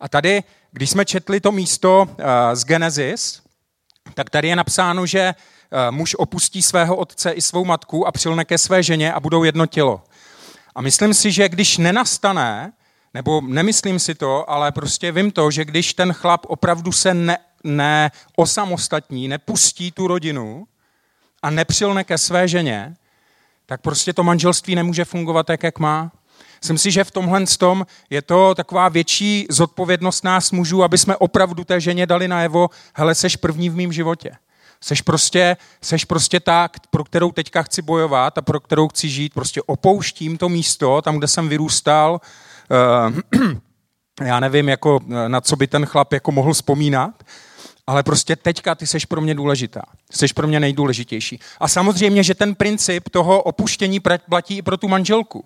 A 0.00 0.08
tady, 0.08 0.42
když 0.72 0.90
jsme 0.90 1.04
četli 1.04 1.40
to 1.40 1.52
místo 1.52 2.06
uh, 2.08 2.24
z 2.52 2.64
Genesis, 2.64 3.42
tak 4.14 4.30
tady 4.30 4.48
je 4.48 4.56
napsáno, 4.56 5.06
že 5.06 5.34
uh, 5.34 5.96
muž 5.96 6.14
opustí 6.18 6.62
svého 6.62 6.96
otce 6.96 7.30
i 7.30 7.42
svou 7.42 7.64
matku 7.64 8.06
a 8.06 8.12
přilne 8.12 8.44
ke 8.44 8.58
své 8.58 8.82
ženě 8.82 9.12
a 9.12 9.20
budou 9.20 9.44
jedno 9.44 9.66
tělo. 9.66 10.02
A 10.74 10.82
myslím 10.82 11.14
si, 11.14 11.32
že 11.32 11.48
když 11.48 11.78
nenastane, 11.78 12.72
nebo 13.14 13.40
nemyslím 13.40 13.98
si 13.98 14.14
to, 14.14 14.50
ale 14.50 14.72
prostě 14.72 15.12
vím 15.12 15.30
to, 15.30 15.50
že 15.50 15.64
když 15.64 15.94
ten 15.94 16.12
chlap 16.12 16.46
opravdu 16.48 16.92
se 16.92 17.14
ne, 17.14 17.38
neosamostatní, 17.64 19.28
nepustí 19.28 19.92
tu 19.92 20.06
rodinu 20.06 20.66
a 21.42 21.50
nepřilne 21.50 22.04
ke 22.04 22.18
své 22.18 22.48
ženě, 22.48 22.94
tak 23.66 23.80
prostě 23.80 24.12
to 24.12 24.22
manželství 24.22 24.74
nemůže 24.74 25.04
fungovat 25.04 25.46
tak, 25.46 25.62
jak 25.62 25.78
má. 25.78 26.12
Myslím 26.62 26.78
si, 26.78 26.90
že 26.90 27.04
v 27.04 27.10
tomhle 27.10 27.44
tom 27.58 27.86
je 28.10 28.22
to 28.22 28.54
taková 28.54 28.88
větší 28.88 29.46
zodpovědnost 29.50 30.24
nás 30.24 30.50
mužů, 30.50 30.84
aby 30.84 30.98
jsme 30.98 31.16
opravdu 31.16 31.64
té 31.64 31.80
ženě 31.80 32.06
dali 32.06 32.28
najevo, 32.28 32.70
hele, 32.94 33.14
seš 33.14 33.36
první 33.36 33.70
v 33.70 33.76
mém 33.76 33.92
životě. 33.92 34.36
Seš 34.84 35.00
prostě, 35.00 35.56
seš 35.82 36.04
prostě 36.04 36.40
ta, 36.40 36.68
pro 36.90 37.04
kterou 37.04 37.32
teďka 37.32 37.62
chci 37.62 37.82
bojovat 37.82 38.38
a 38.38 38.42
pro 38.42 38.60
kterou 38.60 38.88
chci 38.88 39.08
žít. 39.08 39.34
Prostě 39.34 39.62
opouštím 39.62 40.38
to 40.38 40.48
místo, 40.48 41.02
tam, 41.02 41.18
kde 41.18 41.28
jsem 41.28 41.48
vyrůstal. 41.48 42.20
Uh, 43.40 43.40
já 44.24 44.40
nevím, 44.40 44.68
jako, 44.68 45.00
eh, 45.10 45.28
na 45.28 45.40
co 45.40 45.56
by 45.56 45.66
ten 45.66 45.86
chlap 45.86 46.12
jako 46.12 46.32
mohl 46.32 46.52
vzpomínat, 46.52 47.24
ale 47.86 48.02
prostě 48.02 48.36
teďka 48.36 48.74
ty 48.74 48.86
seš 48.86 49.04
pro 49.04 49.20
mě 49.20 49.34
důležitá. 49.34 49.82
Seš 50.10 50.32
pro 50.32 50.46
mě 50.46 50.60
nejdůležitější. 50.60 51.40
A 51.60 51.68
samozřejmě, 51.68 52.22
že 52.22 52.34
ten 52.34 52.54
princip 52.54 53.08
toho 53.08 53.42
opuštění 53.42 54.00
platí 54.28 54.56
i 54.56 54.62
pro 54.62 54.76
tu 54.76 54.88
manželku. 54.88 55.44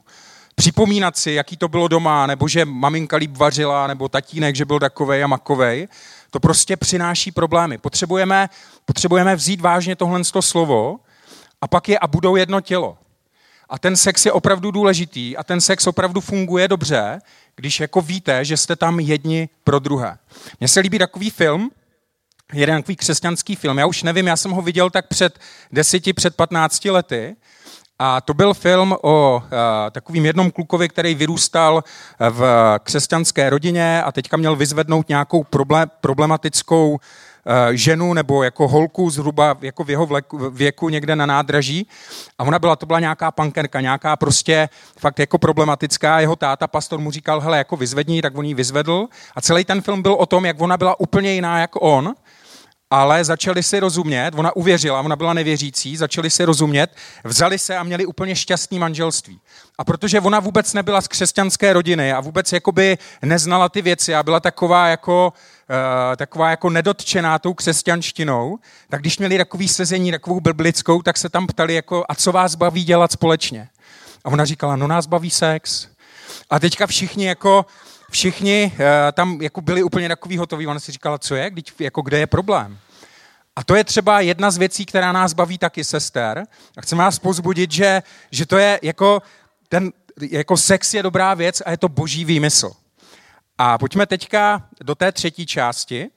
Připomínat 0.54 1.16
si, 1.16 1.32
jaký 1.32 1.56
to 1.56 1.68
bylo 1.68 1.88
doma, 1.88 2.26
nebo 2.26 2.48
že 2.48 2.64
maminka 2.64 3.16
líp 3.16 3.36
vařila, 3.36 3.86
nebo 3.86 4.08
tatínek, 4.08 4.56
že 4.56 4.64
byl 4.64 4.78
takovej 4.78 5.24
a 5.24 5.26
makovej 5.26 5.88
to 6.30 6.40
prostě 6.40 6.76
přináší 6.76 7.32
problémy. 7.32 7.78
Potřebujeme, 7.78 8.48
potřebujeme 8.84 9.36
vzít 9.36 9.60
vážně 9.60 9.96
tohle 9.96 10.24
slovo 10.40 10.98
a 11.60 11.68
pak 11.68 11.88
je 11.88 11.98
a 11.98 12.06
budou 12.06 12.36
jedno 12.36 12.60
tělo. 12.60 12.98
A 13.68 13.78
ten 13.78 13.96
sex 13.96 14.26
je 14.26 14.32
opravdu 14.32 14.70
důležitý 14.70 15.36
a 15.36 15.44
ten 15.44 15.60
sex 15.60 15.86
opravdu 15.86 16.20
funguje 16.20 16.68
dobře, 16.68 17.20
když 17.56 17.80
jako 17.80 18.00
víte, 18.00 18.44
že 18.44 18.56
jste 18.56 18.76
tam 18.76 19.00
jedni 19.00 19.48
pro 19.64 19.78
druhé. 19.78 20.18
Mně 20.60 20.68
se 20.68 20.80
líbí 20.80 20.98
takový 20.98 21.30
film, 21.30 21.70
jeden 22.52 22.82
takový 22.82 22.96
křesťanský 22.96 23.56
film. 23.56 23.78
Já 23.78 23.86
už 23.86 24.02
nevím, 24.02 24.26
já 24.26 24.36
jsem 24.36 24.50
ho 24.50 24.62
viděl 24.62 24.90
tak 24.90 25.08
před 25.08 25.38
deseti, 25.72 26.12
před 26.12 26.36
patnácti 26.36 26.90
lety 26.90 27.36
a 27.98 28.20
to 28.20 28.34
byl 28.34 28.54
film 28.54 28.96
o 29.02 29.42
uh, 29.44 29.50
takovým 29.90 30.26
jednom 30.26 30.50
klukovi, 30.50 30.88
který 30.88 31.14
vyrůstal 31.14 31.84
v 32.30 32.42
křesťanské 32.82 33.50
rodině 33.50 34.02
a 34.02 34.12
teďka 34.12 34.36
měl 34.36 34.56
vyzvednout 34.56 35.08
nějakou 35.08 35.46
problematickou 36.00 36.90
uh, 36.90 36.98
ženu 37.72 38.14
nebo 38.14 38.42
jako 38.42 38.68
holku 38.68 39.10
zhruba 39.10 39.56
jako 39.60 39.84
v 39.84 39.90
jeho 39.90 40.08
věku 40.50 40.88
někde 40.88 41.16
na 41.16 41.26
nádraží. 41.26 41.86
A 42.38 42.44
ona 42.44 42.58
byla, 42.58 42.76
to 42.76 42.86
byla 42.86 43.00
nějaká 43.00 43.30
pankerka, 43.30 43.80
nějaká 43.80 44.16
prostě 44.16 44.68
fakt 44.98 45.18
jako 45.18 45.38
problematická. 45.38 46.20
Jeho 46.20 46.36
táta, 46.36 46.66
pastor, 46.66 46.98
mu 47.00 47.10
říkal, 47.10 47.40
hele, 47.40 47.58
jako 47.58 47.76
vyzvedni, 47.76 48.22
tak 48.22 48.38
on 48.38 48.44
ji 48.44 48.54
vyzvedl. 48.54 49.06
A 49.36 49.40
celý 49.40 49.64
ten 49.64 49.80
film 49.80 50.02
byl 50.02 50.12
o 50.12 50.26
tom, 50.26 50.46
jak 50.46 50.60
ona 50.60 50.76
byla 50.76 51.00
úplně 51.00 51.32
jiná 51.32 51.60
jako 51.60 51.80
on 51.80 52.14
ale 52.90 53.24
začali 53.24 53.62
si 53.62 53.80
rozumět, 53.80 54.34
ona 54.36 54.56
uvěřila, 54.56 55.00
ona 55.00 55.16
byla 55.16 55.32
nevěřící, 55.32 55.96
začali 55.96 56.30
si 56.30 56.44
rozumět, 56.44 56.96
vzali 57.24 57.58
se 57.58 57.76
a 57.76 57.82
měli 57.82 58.06
úplně 58.06 58.36
šťastný 58.36 58.78
manželství. 58.78 59.40
A 59.78 59.84
protože 59.84 60.20
ona 60.20 60.40
vůbec 60.40 60.72
nebyla 60.72 61.00
z 61.00 61.08
křesťanské 61.08 61.72
rodiny 61.72 62.12
a 62.12 62.20
vůbec 62.20 62.52
jakoby 62.52 62.98
neznala 63.22 63.68
ty 63.68 63.82
věci 63.82 64.14
a 64.14 64.22
byla 64.22 64.40
taková 64.40 64.88
jako, 64.88 65.32
uh, 65.70 66.16
taková 66.16 66.50
jako 66.50 66.70
nedotčená 66.70 67.38
tou 67.38 67.54
křesťanštinou, 67.54 68.58
tak 68.88 69.00
když 69.00 69.18
měli 69.18 69.38
takový 69.38 69.68
sezení, 69.68 70.10
takovou 70.10 70.40
biblickou, 70.40 71.02
tak 71.02 71.16
se 71.16 71.28
tam 71.28 71.46
ptali 71.46 71.74
jako, 71.74 72.04
a 72.08 72.14
co 72.14 72.32
vás 72.32 72.54
baví 72.54 72.84
dělat 72.84 73.12
společně? 73.12 73.68
A 74.24 74.28
ona 74.28 74.44
říkala, 74.44 74.76
no 74.76 74.86
nás 74.86 75.06
baví 75.06 75.30
sex. 75.30 75.88
A 76.50 76.58
teďka 76.58 76.86
všichni 76.86 77.26
jako, 77.26 77.66
všichni 78.10 78.72
uh, 78.74 78.80
tam 79.12 79.42
jako 79.42 79.60
byli 79.60 79.82
úplně 79.82 80.08
takový 80.08 80.36
hotoví. 80.36 80.66
Ona 80.66 80.80
si 80.80 80.92
říkala, 80.92 81.18
co 81.18 81.34
je, 81.34 81.50
Když, 81.50 81.64
jako 81.78 82.02
kde 82.02 82.18
je 82.18 82.26
problém. 82.26 82.78
A 83.56 83.64
to 83.64 83.74
je 83.74 83.84
třeba 83.84 84.20
jedna 84.20 84.50
z 84.50 84.56
věcí, 84.56 84.86
která 84.86 85.12
nás 85.12 85.32
baví 85.32 85.58
taky, 85.58 85.84
sester. 85.84 86.44
A 86.76 86.80
chceme 86.80 87.02
vás 87.02 87.18
pozbudit, 87.18 87.72
že, 87.72 88.02
že 88.30 88.46
to 88.46 88.58
je 88.58 88.80
jako, 88.82 89.22
ten, 89.68 89.92
jako 90.30 90.56
sex 90.56 90.94
je 90.94 91.02
dobrá 91.02 91.34
věc 91.34 91.62
a 91.66 91.70
je 91.70 91.76
to 91.76 91.88
boží 91.88 92.24
výmysl. 92.24 92.72
A 93.58 93.78
pojďme 93.78 94.06
teďka 94.06 94.68
do 94.80 94.94
té 94.94 95.12
třetí 95.12 95.46
části. 95.46 96.10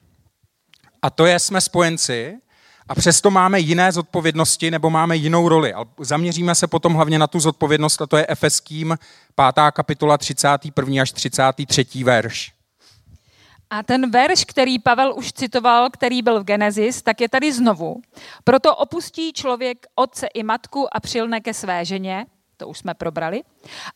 A 1.02 1.10
to 1.10 1.26
je, 1.26 1.38
jsme 1.38 1.60
spojenci 1.60 2.38
a 2.88 2.94
přesto 2.94 3.30
máme 3.30 3.60
jiné 3.60 3.92
zodpovědnosti 3.92 4.70
nebo 4.70 4.90
máme 4.90 5.16
jinou 5.16 5.48
roli. 5.48 5.72
Ale 5.72 5.86
zaměříme 5.98 6.54
se 6.54 6.66
potom 6.66 6.94
hlavně 6.94 7.18
na 7.18 7.26
tu 7.26 7.40
zodpovědnost 7.40 8.02
a 8.02 8.06
to 8.06 8.16
je 8.16 8.26
Efeským 8.28 8.98
5. 9.52 9.64
kapitola 9.72 10.18
31. 10.18 11.02
až 11.02 11.12
33. 11.12 12.04
verš. 12.04 12.52
A 13.70 13.82
ten 13.82 14.10
verš, 14.10 14.44
který 14.44 14.78
Pavel 14.78 15.14
už 15.16 15.32
citoval, 15.32 15.90
který 15.90 16.22
byl 16.22 16.40
v 16.40 16.44
Genesis, 16.44 17.02
tak 17.02 17.20
je 17.20 17.28
tady 17.28 17.52
znovu. 17.52 18.02
Proto 18.44 18.76
opustí 18.76 19.32
člověk 19.32 19.86
otce 19.94 20.26
i 20.26 20.42
matku 20.42 20.96
a 20.96 21.00
přilne 21.00 21.40
ke 21.40 21.54
své 21.54 21.84
ženě, 21.84 22.26
to 22.56 22.68
už 22.68 22.78
jsme 22.78 22.94
probrali, 22.94 23.42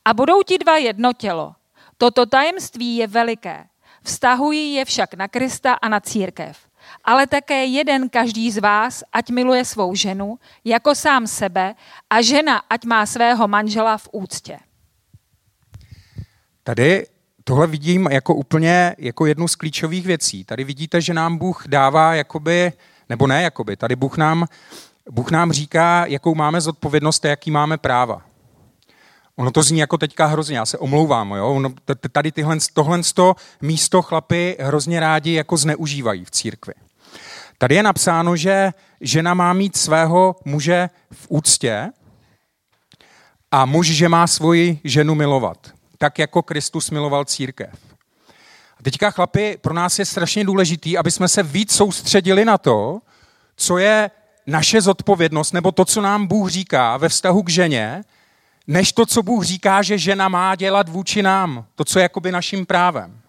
a 0.04 0.14
budou 0.14 0.42
ti 0.42 0.58
dva 0.58 0.76
jedno 0.76 1.12
tělo. 1.12 1.54
Toto 1.98 2.26
tajemství 2.26 2.96
je 2.96 3.06
veliké. 3.06 3.64
Vztahují 4.02 4.74
je 4.74 4.84
však 4.84 5.14
na 5.14 5.28
Krista 5.28 5.72
a 5.72 5.88
na 5.88 6.00
církev 6.00 6.65
ale 7.04 7.26
také 7.26 7.64
jeden 7.64 8.08
každý 8.08 8.50
z 8.50 8.58
vás, 8.58 9.04
ať 9.12 9.30
miluje 9.30 9.64
svou 9.64 9.94
ženu 9.94 10.38
jako 10.64 10.94
sám 10.94 11.26
sebe 11.26 11.74
a 12.10 12.22
žena, 12.22 12.62
ať 12.70 12.84
má 12.84 13.06
svého 13.06 13.48
manžela 13.48 13.98
v 13.98 14.08
úctě. 14.12 14.58
Tady 16.62 17.06
tohle 17.44 17.66
vidím 17.66 18.06
jako 18.10 18.34
úplně 18.34 18.96
jako 18.98 19.26
jednu 19.26 19.48
z 19.48 19.54
klíčových 19.54 20.06
věcí. 20.06 20.44
Tady 20.44 20.64
vidíte, 20.64 21.00
že 21.00 21.14
nám 21.14 21.38
Bůh 21.38 21.64
dává 21.66 22.14
jakoby, 22.14 22.72
nebo 23.08 23.26
ne 23.26 23.42
jakoby, 23.42 23.76
tady 23.76 23.96
Bůh 23.96 24.16
nám, 24.16 24.46
Bůh 25.10 25.30
nám 25.30 25.52
říká, 25.52 26.06
jakou 26.06 26.34
máme 26.34 26.60
zodpovědnost 26.60 27.24
a 27.24 27.28
jaký 27.28 27.50
máme 27.50 27.78
práva. 27.78 28.25
Ono 29.36 29.50
to 29.50 29.62
zní 29.62 29.78
jako 29.78 29.98
teďka 29.98 30.26
hrozně, 30.26 30.58
já 30.58 30.66
se 30.66 30.78
omlouvám, 30.78 31.30
jo? 31.30 31.54
Ono, 31.54 31.72
tady 32.12 32.32
tyhle, 32.32 32.56
tohle 32.72 33.00
místo 33.62 34.02
chlapy 34.02 34.56
hrozně 34.60 35.00
rádi 35.00 35.32
jako 35.32 35.56
zneužívají 35.56 36.24
v 36.24 36.30
církvi. 36.30 36.74
Tady 37.58 37.74
je 37.74 37.82
napsáno, 37.82 38.36
že 38.36 38.72
žena 39.00 39.34
má 39.34 39.52
mít 39.52 39.76
svého 39.76 40.36
muže 40.44 40.90
v 41.12 41.26
úctě 41.28 41.90
a 43.50 43.64
muž, 43.64 43.86
že 43.86 44.08
má 44.08 44.26
svoji 44.26 44.80
ženu 44.84 45.14
milovat, 45.14 45.58
tak 45.98 46.18
jako 46.18 46.42
Kristus 46.42 46.90
miloval 46.90 47.24
církev. 47.24 47.70
A 48.80 48.82
teďka, 48.82 49.10
chlapi, 49.10 49.58
pro 49.60 49.74
nás 49.74 49.98
je 49.98 50.04
strašně 50.04 50.44
důležitý, 50.44 50.98
aby 50.98 51.10
jsme 51.10 51.28
se 51.28 51.42
víc 51.42 51.72
soustředili 51.76 52.44
na 52.44 52.58
to, 52.58 53.00
co 53.56 53.78
je 53.78 54.10
naše 54.46 54.80
zodpovědnost, 54.80 55.52
nebo 55.52 55.72
to, 55.72 55.84
co 55.84 56.00
nám 56.00 56.26
Bůh 56.26 56.50
říká 56.50 56.96
ve 56.96 57.08
vztahu 57.08 57.42
k 57.42 57.48
ženě, 57.48 58.04
než 58.66 58.92
to, 58.92 59.06
co 59.06 59.22
Bůh 59.22 59.44
říká, 59.44 59.82
že 59.82 59.98
žena 59.98 60.28
má 60.28 60.54
dělat 60.54 60.88
vůči 60.88 61.22
nám, 61.22 61.64
to, 61.74 61.84
co 61.84 61.98
je 61.98 62.02
jakoby 62.02 62.32
naším 62.32 62.66
právem. 62.66 63.20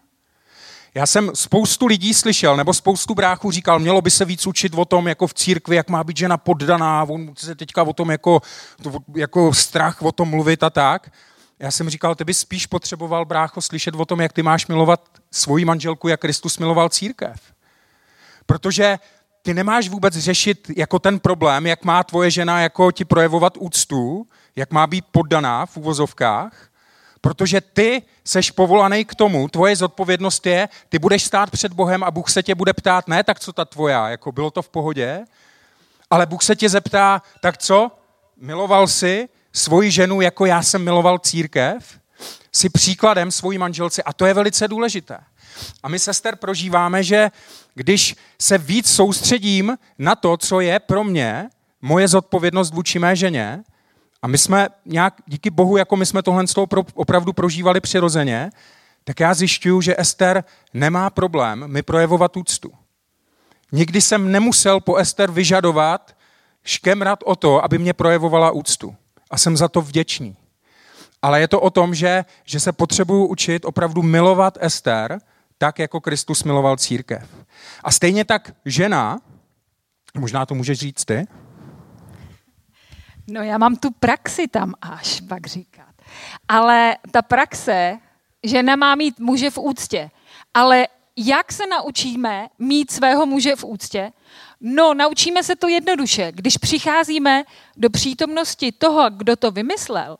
Já 0.94 1.06
jsem 1.06 1.32
spoustu 1.34 1.86
lidí 1.86 2.14
slyšel, 2.14 2.58
nebo 2.58 2.74
spoustu 2.74 3.16
bráchů 3.16 3.52
říkal, 3.52 3.80
mělo 3.80 4.02
by 4.02 4.12
se 4.12 4.26
víc 4.26 4.48
učit 4.48 4.74
o 4.76 4.86
tom, 4.86 5.08
jako 5.08 5.28
v 5.28 5.34
církvi, 5.34 5.76
jak 5.76 5.90
má 5.90 6.04
být 6.04 6.18
žena 6.18 6.38
poddaná, 6.38 7.04
on 7.04 7.34
se 7.38 7.56
teďka 7.56 7.84
o 7.84 7.94
tom 7.94 8.12
jako, 8.12 8.42
jako 9.16 9.54
strach 9.54 10.02
o 10.02 10.12
tom 10.12 10.30
mluvit 10.30 10.64
a 10.64 10.70
tak. 10.70 11.12
Já 11.60 11.72
jsem 11.72 11.90
říkal, 11.90 12.16
ty 12.16 12.24
bys 12.24 12.40
spíš 12.40 12.66
potřeboval, 12.66 13.26
brácho, 13.26 13.62
slyšet 13.62 13.96
o 13.96 14.06
tom, 14.06 14.22
jak 14.22 14.34
ty 14.34 14.44
máš 14.44 14.68
milovat 14.68 15.10
svoji 15.32 15.66
manželku, 15.66 16.08
jak 16.08 16.20
Kristus 16.20 16.58
miloval 16.58 16.90
církev. 16.90 17.42
Protože 18.46 19.00
ty 19.42 19.54
nemáš 19.54 19.90
vůbec 19.90 20.18
řešit 20.18 20.72
jako 20.76 21.00
ten 21.00 21.20
problém, 21.20 21.66
jak 21.66 21.84
má 21.84 22.04
tvoje 22.04 22.32
žena 22.32 22.62
jako 22.62 22.92
ti 22.92 23.06
projevovat 23.06 23.58
úctu, 23.58 24.28
jak 24.58 24.72
má 24.72 24.88
být 24.88 25.06
poddaná 25.12 25.66
v 25.66 25.78
úvozovkách, 25.78 26.70
protože 27.22 27.62
ty 27.62 28.02
seš 28.24 28.52
povolaný 28.52 29.06
k 29.06 29.16
tomu, 29.16 29.48
tvoje 29.48 29.76
zodpovědnost 29.76 30.46
je, 30.46 30.70
ty 30.90 31.00
budeš 31.00 31.24
stát 31.24 31.52
před 31.52 31.74
Bohem 31.74 32.04
a 32.04 32.12
Bůh 32.12 32.30
se 32.30 32.44
tě 32.44 32.56
bude 32.56 32.74
ptát, 32.74 33.08
ne 33.08 33.24
tak 33.24 33.40
co 33.40 33.54
ta 33.54 33.66
tvoja, 33.66 34.10
jako 34.10 34.32
bylo 34.32 34.52
to 34.52 34.62
v 34.62 34.70
pohodě, 34.70 35.26
ale 36.10 36.26
Bůh 36.26 36.44
se 36.44 36.56
tě 36.56 36.70
zeptá, 36.70 37.22
tak 37.42 37.58
co, 37.58 37.92
miloval 38.38 38.88
jsi 38.88 39.30
svoji 39.54 39.92
ženu, 39.92 40.22
jako 40.22 40.46
já 40.46 40.62
jsem 40.62 40.84
miloval 40.84 41.20
církev? 41.20 42.00
Jsi 42.52 42.70
příkladem 42.70 43.32
svojí 43.32 43.58
manželce 43.58 44.04
a 44.04 44.14
to 44.14 44.26
je 44.26 44.34
velice 44.34 44.68
důležité. 44.68 45.18
A 45.84 45.90
my, 45.90 46.00
sester, 46.00 46.36
prožíváme, 46.36 47.04
že 47.04 47.32
když 47.74 48.16
se 48.40 48.58
víc 48.58 48.92
soustředím 48.92 49.78
na 49.98 50.16
to, 50.16 50.38
co 50.38 50.60
je 50.60 50.80
pro 50.80 51.04
mě 51.04 51.50
moje 51.82 52.08
zodpovědnost 52.08 52.74
vůči 52.74 53.00
mé 53.00 53.16
ženě, 53.16 53.64
a 54.22 54.28
my 54.28 54.38
jsme 54.38 54.70
nějak, 54.86 55.14
díky 55.26 55.50
Bohu, 55.50 55.78
jako 55.78 55.96
my 55.96 56.06
jsme 56.06 56.24
tohle 56.24 56.44
opravdu 56.94 57.34
prožívali 57.34 57.82
přirozeně, 57.82 58.50
tak 59.04 59.20
já 59.20 59.34
zjišťuju, 59.34 59.82
že 59.82 59.96
Ester 59.98 60.44
nemá 60.74 61.10
problém 61.10 61.68
mi 61.68 61.82
projevovat 61.82 62.38
úctu. 62.38 62.72
Nikdy 63.72 64.02
jsem 64.02 64.32
nemusel 64.32 64.80
po 64.80 64.96
Ester 64.96 65.32
vyžadovat 65.32 66.16
škemrat 66.64 67.20
o 67.26 67.36
to, 67.36 67.64
aby 67.64 67.78
mě 67.78 67.94
projevovala 67.94 68.52
úctu. 68.52 68.96
A 69.32 69.38
jsem 69.38 69.58
za 69.58 69.68
to 69.68 69.82
vděčný. 69.82 70.36
Ale 71.22 71.40
je 71.40 71.48
to 71.48 71.62
o 71.62 71.70
tom, 71.70 71.96
že, 71.96 72.26
že 72.44 72.60
se 72.60 72.72
potřebuju 72.72 73.26
učit 73.26 73.66
opravdu 73.66 74.02
milovat 74.02 74.58
Ester, 74.62 75.20
tak 75.58 75.80
jako 75.80 76.02
Kristus 76.02 76.44
miloval 76.44 76.78
církev. 76.78 77.30
A 77.84 77.92
stejně 77.92 78.26
tak 78.26 78.54
žena, 78.66 79.20
možná 80.18 80.46
to 80.46 80.56
můžeš 80.56 80.80
říct 80.80 81.06
ty, 81.06 81.28
No 83.30 83.44
já 83.44 83.58
mám 83.58 83.76
tu 83.76 83.92
praxi 83.92 84.48
tam 84.48 84.74
až, 84.82 85.22
pak 85.22 85.48
říkat. 85.48 85.96
Ale 86.48 86.98
ta 87.12 87.22
praxe, 87.22 87.98
že 88.44 88.64
nemá 88.64 88.96
mít 88.96 89.20
muže 89.20 89.50
v 89.50 89.58
úctě. 89.58 90.12
Ale 90.54 90.88
jak 91.16 91.52
se 91.52 91.68
naučíme 91.68 92.48
mít 92.60 92.92
svého 92.92 93.26
muže 93.26 93.56
v 93.56 93.64
úctě? 93.64 94.12
No, 94.62 94.94
naučíme 94.94 95.44
se 95.44 95.56
to 95.56 95.68
jednoduše. 95.68 96.32
Když 96.32 96.58
přicházíme 96.58 97.44
do 97.78 97.90
přítomnosti 97.90 98.72
toho, 98.72 99.10
kdo 99.10 99.36
to 99.36 99.52
vymyslel, 99.52 100.18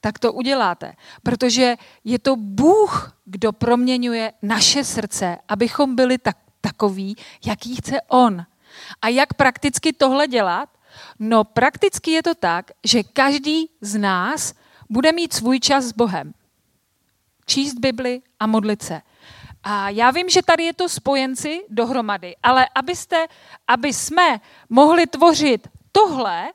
tak 0.00 0.18
to 0.18 0.32
uděláte. 0.32 0.94
Protože 1.22 1.76
je 2.04 2.18
to 2.18 2.36
Bůh, 2.36 3.16
kdo 3.24 3.52
proměňuje 3.52 4.32
naše 4.42 4.84
srdce, 4.84 5.38
abychom 5.48 5.96
byli 5.96 6.18
tak, 6.18 6.36
takový, 6.60 7.16
jaký 7.46 7.76
chce 7.76 8.00
On. 8.08 8.46
A 9.02 9.08
jak 9.08 9.34
prakticky 9.34 9.92
tohle 9.92 10.28
dělat? 10.28 10.68
No 11.18 11.44
prakticky 11.44 12.10
je 12.10 12.22
to 12.22 12.34
tak, 12.34 12.70
že 12.84 13.02
každý 13.02 13.70
z 13.80 13.98
nás 13.98 14.54
bude 14.90 15.12
mít 15.12 15.32
svůj 15.32 15.60
čas 15.60 15.84
s 15.84 15.92
Bohem. 15.92 16.34
Číst 17.46 17.74
Bibli 17.74 18.22
a 18.40 18.46
modlit 18.46 18.82
se. 18.82 19.00
A 19.62 19.88
já 19.88 20.10
vím, 20.10 20.28
že 20.28 20.42
tady 20.42 20.64
je 20.64 20.74
to 20.74 20.88
spojenci 20.88 21.64
dohromady, 21.68 22.36
ale 22.42 22.66
abyste, 22.74 23.26
aby 23.68 23.92
jsme 23.92 24.40
mohli 24.68 25.06
tvořit 25.06 25.68
tohle, 25.92 26.52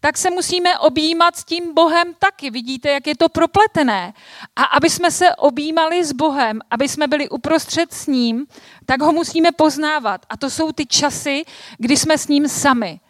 tak 0.00 0.18
se 0.18 0.30
musíme 0.30 0.78
objímat 0.78 1.36
s 1.36 1.44
tím 1.44 1.74
Bohem 1.74 2.14
taky. 2.18 2.50
Vidíte, 2.50 2.90
jak 2.90 3.06
je 3.06 3.16
to 3.16 3.28
propletené. 3.28 4.14
A 4.56 4.62
aby 4.62 4.90
jsme 4.90 5.10
se 5.10 5.36
objímali 5.36 6.04
s 6.04 6.12
Bohem, 6.12 6.60
aby 6.70 6.88
jsme 6.88 7.06
byli 7.06 7.28
uprostřed 7.28 7.92
s 7.92 8.06
ním, 8.06 8.46
tak 8.86 9.00
ho 9.00 9.12
musíme 9.12 9.52
poznávat. 9.52 10.26
A 10.28 10.36
to 10.36 10.50
jsou 10.50 10.72
ty 10.72 10.86
časy, 10.86 11.44
kdy 11.78 11.96
jsme 11.96 12.18
s 12.18 12.28
ním 12.28 12.48
sami. 12.48 13.00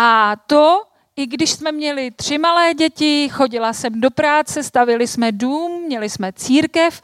A 0.00 0.36
to, 0.46 0.82
i 1.16 1.26
když 1.26 1.50
jsme 1.50 1.72
měli 1.72 2.10
tři 2.10 2.38
malé 2.38 2.74
děti, 2.74 3.28
chodila 3.28 3.72
jsem 3.72 4.00
do 4.00 4.10
práce, 4.10 4.62
stavili 4.62 5.06
jsme 5.06 5.32
dům, 5.32 5.82
měli 5.82 6.10
jsme 6.10 6.32
církev, 6.32 7.02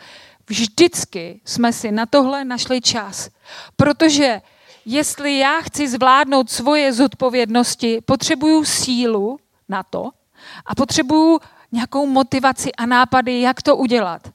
vždycky 0.49 1.41
jsme 1.45 1.73
si 1.73 1.93
na 1.93 2.07
tohle 2.07 2.45
našli 2.45 2.81
čas. 2.81 3.31
Protože 3.77 4.41
jestli 4.85 5.39
já 5.39 5.61
chci 5.61 5.89
zvládnout 5.89 6.51
svoje 6.51 6.93
zodpovědnosti, 6.93 8.01
potřebuju 8.01 8.65
sílu 8.65 9.39
na 9.69 9.83
to 9.83 10.11
a 10.67 10.75
potřebuju 10.75 11.41
nějakou 11.73 12.07
motivaci 12.07 12.73
a 12.73 12.87
nápady, 12.87 13.41
jak 13.41 13.63
to 13.63 13.77
udělat. 13.77 14.29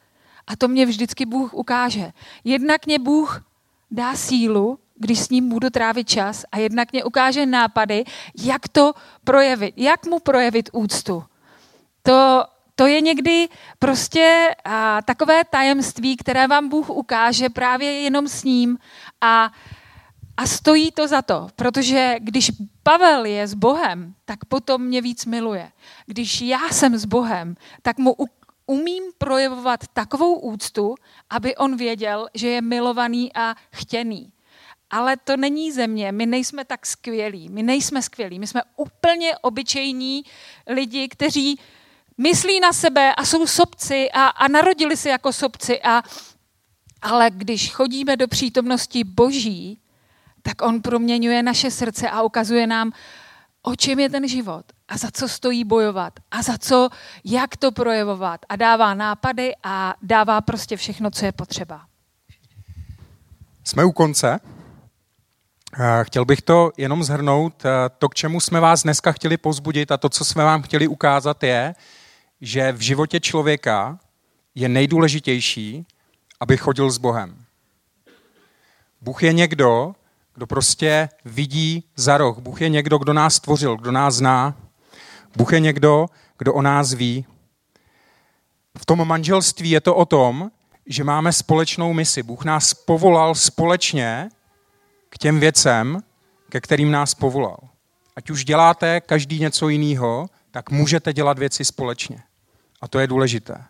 A 0.48 0.56
to 0.56 0.67
mě 0.67 0.86
vždycky 0.86 1.26
Bůh 1.26 1.54
ukáže. 1.54 2.12
Jednak 2.43 2.86
mě 2.86 3.00
Bůh 3.00 3.43
dá 3.91 4.15
sílu, 4.15 4.80
když 4.99 5.19
s 5.19 5.29
ním 5.29 5.49
budu 5.49 5.69
trávit 5.69 6.09
čas 6.09 6.45
a 6.51 6.57
jednak 6.57 6.91
mě 6.91 7.03
ukáže 7.03 7.45
nápady, 7.45 8.03
jak 8.43 8.67
to 8.67 8.93
projevit, 9.23 9.73
jak 9.77 10.05
mu 10.05 10.19
projevit 10.19 10.69
úctu. 10.73 11.23
To, 12.03 12.45
to 12.75 12.88
je 12.88 13.01
někdy 13.01 13.47
prostě 13.79 14.55
a, 14.65 15.01
takové 15.01 15.43
tajemství, 15.43 16.17
které 16.17 16.47
vám 16.47 16.69
Bůh 16.69 16.89
ukáže 16.89 17.49
právě 17.49 17.91
jenom 18.01 18.27
s 18.27 18.43
ním 18.43 18.77
a, 19.21 19.51
a 20.38 20.45
stojí 20.45 20.91
to 20.91 21.07
za 21.07 21.21
to, 21.21 21.47
protože 21.55 22.15
když 22.19 22.51
Pavel 22.83 23.25
je 23.25 23.47
s 23.47 23.53
Bohem, 23.53 24.15
tak 24.25 24.45
potom 24.45 24.81
mě 24.81 25.01
víc 25.01 25.25
miluje. 25.25 25.71
Když 26.05 26.41
já 26.41 26.69
jsem 26.71 26.97
s 26.97 27.05
Bohem, 27.05 27.55
tak 27.81 27.97
mu 27.97 28.15
umím 28.65 29.03
projevovat 29.17 29.79
takovou 29.93 30.35
úctu, 30.35 30.95
aby 31.29 31.55
on 31.55 31.77
věděl, 31.77 32.27
že 32.33 32.47
je 32.47 32.62
milovaný 32.62 33.33
a 33.35 33.55
chtěný. 33.71 34.31
Ale 34.89 35.17
to 35.17 35.38
není 35.38 35.71
země, 35.71 36.12
my 36.12 36.25
nejsme 36.25 36.65
tak 36.65 36.86
skvělí, 36.86 37.49
my 37.49 37.63
nejsme 37.63 38.02
skvělí, 38.02 38.39
my 38.39 38.47
jsme 38.47 38.62
úplně 38.75 39.38
obyčejní 39.38 40.23
lidi, 40.67 41.08
kteří 41.08 41.60
myslí 42.17 42.60
na 42.60 42.73
sebe 42.73 43.15
a 43.15 43.25
jsou 43.25 43.47
sobci 43.47 44.12
a, 44.12 44.28
a 44.28 44.47
narodili 44.47 44.97
se 44.97 45.10
jako 45.10 45.34
sobci. 45.34 45.82
A, 45.82 46.04
ale 47.02 47.30
když 47.30 47.71
chodíme 47.71 48.17
do 48.17 48.28
přítomnosti 48.28 49.04
Boží, 49.04 49.80
tak 50.41 50.62
on 50.62 50.82
proměňuje 50.82 51.43
naše 51.43 51.71
srdce 51.71 52.10
a 52.10 52.21
ukazuje 52.21 52.67
nám, 52.67 52.91
o 53.62 53.75
čem 53.75 53.99
je 53.99 54.10
ten 54.10 54.28
život 54.28 54.65
a 54.88 54.97
za 54.97 55.12
co 55.12 55.28
stojí 55.28 55.63
bojovat 55.63 56.13
a 56.32 56.41
za 56.41 56.58
co, 56.58 56.89
jak 57.23 57.58
to 57.58 57.71
projevovat 57.71 58.45
a 58.49 58.56
dává 58.56 58.93
nápady 58.93 59.54
a 59.63 59.95
dává 60.02 60.41
prostě 60.41 60.78
všechno, 60.78 61.12
co 61.12 61.25
je 61.25 61.32
potřeba. 61.32 61.86
Jsme 63.63 63.86
u 63.86 63.91
konce. 63.91 64.39
Chtěl 66.03 66.25
bych 66.25 66.41
to 66.41 66.71
jenom 66.77 67.03
zhrnout. 67.03 67.63
To, 67.97 68.10
k 68.10 68.15
čemu 68.15 68.39
jsme 68.39 68.60
vás 68.60 68.84
dneska 68.84 69.12
chtěli 69.12 69.38
pozbudit 69.38 69.91
a 69.91 69.97
to, 69.97 70.10
co 70.10 70.25
jsme 70.25 70.43
vám 70.43 70.62
chtěli 70.62 70.88
ukázat, 70.88 71.43
je, 71.43 71.75
že 72.41 72.71
v 72.71 72.82
životě 72.82 73.19
člověka 73.19 73.99
je 74.55 74.69
nejdůležitější, 74.69 75.86
aby 76.39 76.58
chodil 76.58 76.91
s 76.91 76.97
Bohem. 76.97 77.45
Bůh 79.01 79.23
je 79.23 79.34
někdo, 79.34 79.95
kdo 80.34 80.47
prostě 80.47 81.10
vidí 81.25 81.84
za 81.95 82.17
roh. 82.17 82.38
Bůh 82.38 82.62
je 82.62 82.69
někdo, 82.69 82.97
kdo 82.97 83.13
nás 83.13 83.36
stvořil, 83.36 83.77
kdo 83.77 83.91
nás 83.91 84.15
zná. 84.15 84.58
Bůh 85.36 85.53
je 85.53 85.60
někdo, 85.60 86.05
kdo 86.38 86.53
o 86.53 86.62
nás 86.62 86.93
ví. 86.93 87.25
V 88.77 88.86
tom 88.86 89.08
manželství 89.08 89.69
je 89.69 89.82
to 89.82 89.95
o 89.95 90.05
tom, 90.05 90.51
že 90.86 91.03
máme 91.03 91.34
společnou 91.34 91.93
misi. 91.93 92.23
Bůh 92.23 92.45
nás 92.45 92.73
povolal 92.73 93.36
společně 93.36 94.29
k 95.10 95.17
těm 95.17 95.39
věcem, 95.39 96.04
ke 96.50 96.62
kterým 96.62 96.91
nás 96.91 97.13
povolal. 97.13 97.58
Ať 98.15 98.30
už 98.30 98.45
děláte 98.45 99.02
každý 99.02 99.39
něco 99.39 99.69
jiného, 99.69 100.30
tak 100.52 100.69
můžete 100.69 101.13
dělat 101.13 101.39
věci 101.39 101.65
společně. 101.65 102.24
A 102.82 102.88
to 102.88 103.00
je 103.00 103.08
důležité. 103.08 103.63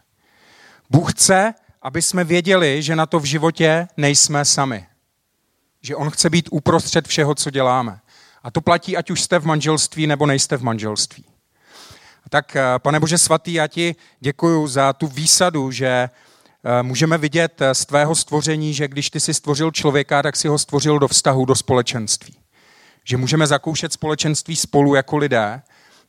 Bůh 0.89 1.13
chce, 1.13 1.54
aby 1.82 2.02
jsme 2.02 2.23
věděli, 2.23 2.84
že 2.84 2.95
na 2.95 3.06
to 3.06 3.19
v 3.19 3.23
životě 3.23 3.88
nejsme 3.97 4.45
sami. 4.45 4.86
Že 5.82 5.95
On 5.95 6.10
chce 6.10 6.30
být 6.30 6.49
uprostřed 6.52 7.08
všeho, 7.08 7.36
co 7.36 7.49
děláme. 7.49 7.99
A 8.43 8.52
to 8.52 8.62
platí, 8.62 8.97
ať 8.97 9.12
už 9.12 9.21
jste 9.21 9.39
v 9.39 9.45
manželství 9.45 10.08
nebo 10.08 10.25
nejste 10.25 10.58
v 10.58 10.63
manželství. 10.63 11.25
Tak, 12.30 12.56
eh, 12.56 12.63
pane 12.78 12.99
Bože 12.99 13.17
svatý, 13.17 13.54
já 13.54 13.67
ti 13.67 13.95
děkuji 14.19 14.67
za 14.67 14.93
tu 14.93 15.08
výsadu, 15.08 15.71
že 15.71 16.10
můžeme 16.82 17.17
vidět 17.17 17.62
eh, 17.62 17.76
z 17.76 17.86
tvého 17.86 18.15
stvoření, 18.15 18.74
že 18.74 18.88
když 18.88 19.10
ty 19.10 19.19
si 19.19 19.34
stvořil 19.34 19.72
člověka, 19.72 20.22
tak 20.22 20.36
si 20.36 20.48
ho 20.48 20.60
stvořil 20.60 21.00
do 21.00 21.08
vztahu, 21.08 21.45
do 21.45 21.56
společenství. 21.56 22.36
Že 23.04 23.17
můžeme 23.17 23.48
zakoušet 23.48 23.93
společenství 23.93 24.56
spolu 24.56 24.95
jako 24.95 25.17
lidé, 25.17 25.62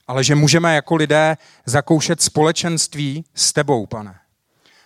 ale 0.09 0.25
že 0.25 0.35
můžeme 0.35 0.75
jako 0.75 0.97
lidé 0.97 1.37
zakoušet 1.67 2.23
společenství 2.23 3.25
s 3.35 3.53
tebou, 3.53 3.87
pane. 3.87 4.19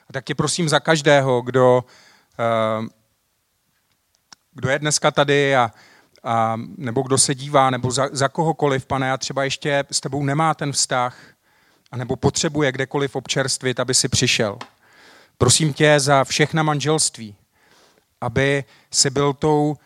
A 0.09 0.13
tak 0.13 0.25
tě 0.25 0.35
prosím 0.35 0.69
za 0.69 0.81
každého, 0.81 1.43
kdo, 1.43 1.85
eh, 2.39 2.89
kdo 4.53 4.69
je 4.69 4.79
dneska 4.79 5.11
tady 5.11 5.57
a, 5.57 5.71
a 6.23 6.57
nebo 6.77 7.03
kdo 7.03 7.19
se 7.19 7.35
dívá, 7.35 7.71
nebo 7.71 7.91
za, 7.91 8.09
za 8.13 8.29
kohokoliv, 8.29 8.87
pane, 8.87 9.13
a 9.13 9.17
třeba 9.17 9.45
ještě 9.45 9.85
s 9.91 10.01
tebou 10.01 10.25
nemá 10.25 10.55
ten 10.55 10.73
vztah, 10.73 11.17
a 11.91 11.97
nebo 11.97 12.17
potřebuje 12.17 12.73
kdekoliv 12.73 13.17
občerstvit, 13.17 13.81
aby 13.81 13.95
si 13.95 14.09
přišel. 14.09 14.59
Prosím 15.39 15.73
tě 15.73 16.01
za 16.01 16.25
všechna 16.25 16.63
manželství, 16.63 17.37
aby 18.21 18.65
si 18.91 19.11
byl 19.11 19.33
tou, 19.33 19.77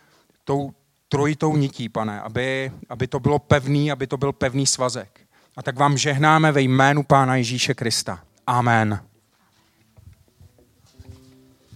tou 0.45 0.73
trojitou 1.09 1.57
nití, 1.57 1.89
pane, 1.89 2.21
aby, 2.21 2.73
aby 2.89 3.07
to 3.07 3.21
bylo 3.21 3.39
pevný, 3.39 3.93
aby 3.93 4.07
to 4.07 4.17
byl 4.17 4.33
pevný 4.33 4.67
svazek. 4.67 5.21
A 5.57 5.63
tak 5.63 5.77
vám 5.77 5.99
žehnáme 5.99 6.53
ve 6.53 6.61
jménu 6.61 7.03
Pána 7.03 7.37
Ježíše 7.37 7.75
Krista. 7.75 8.21
Amen. 8.47 9.08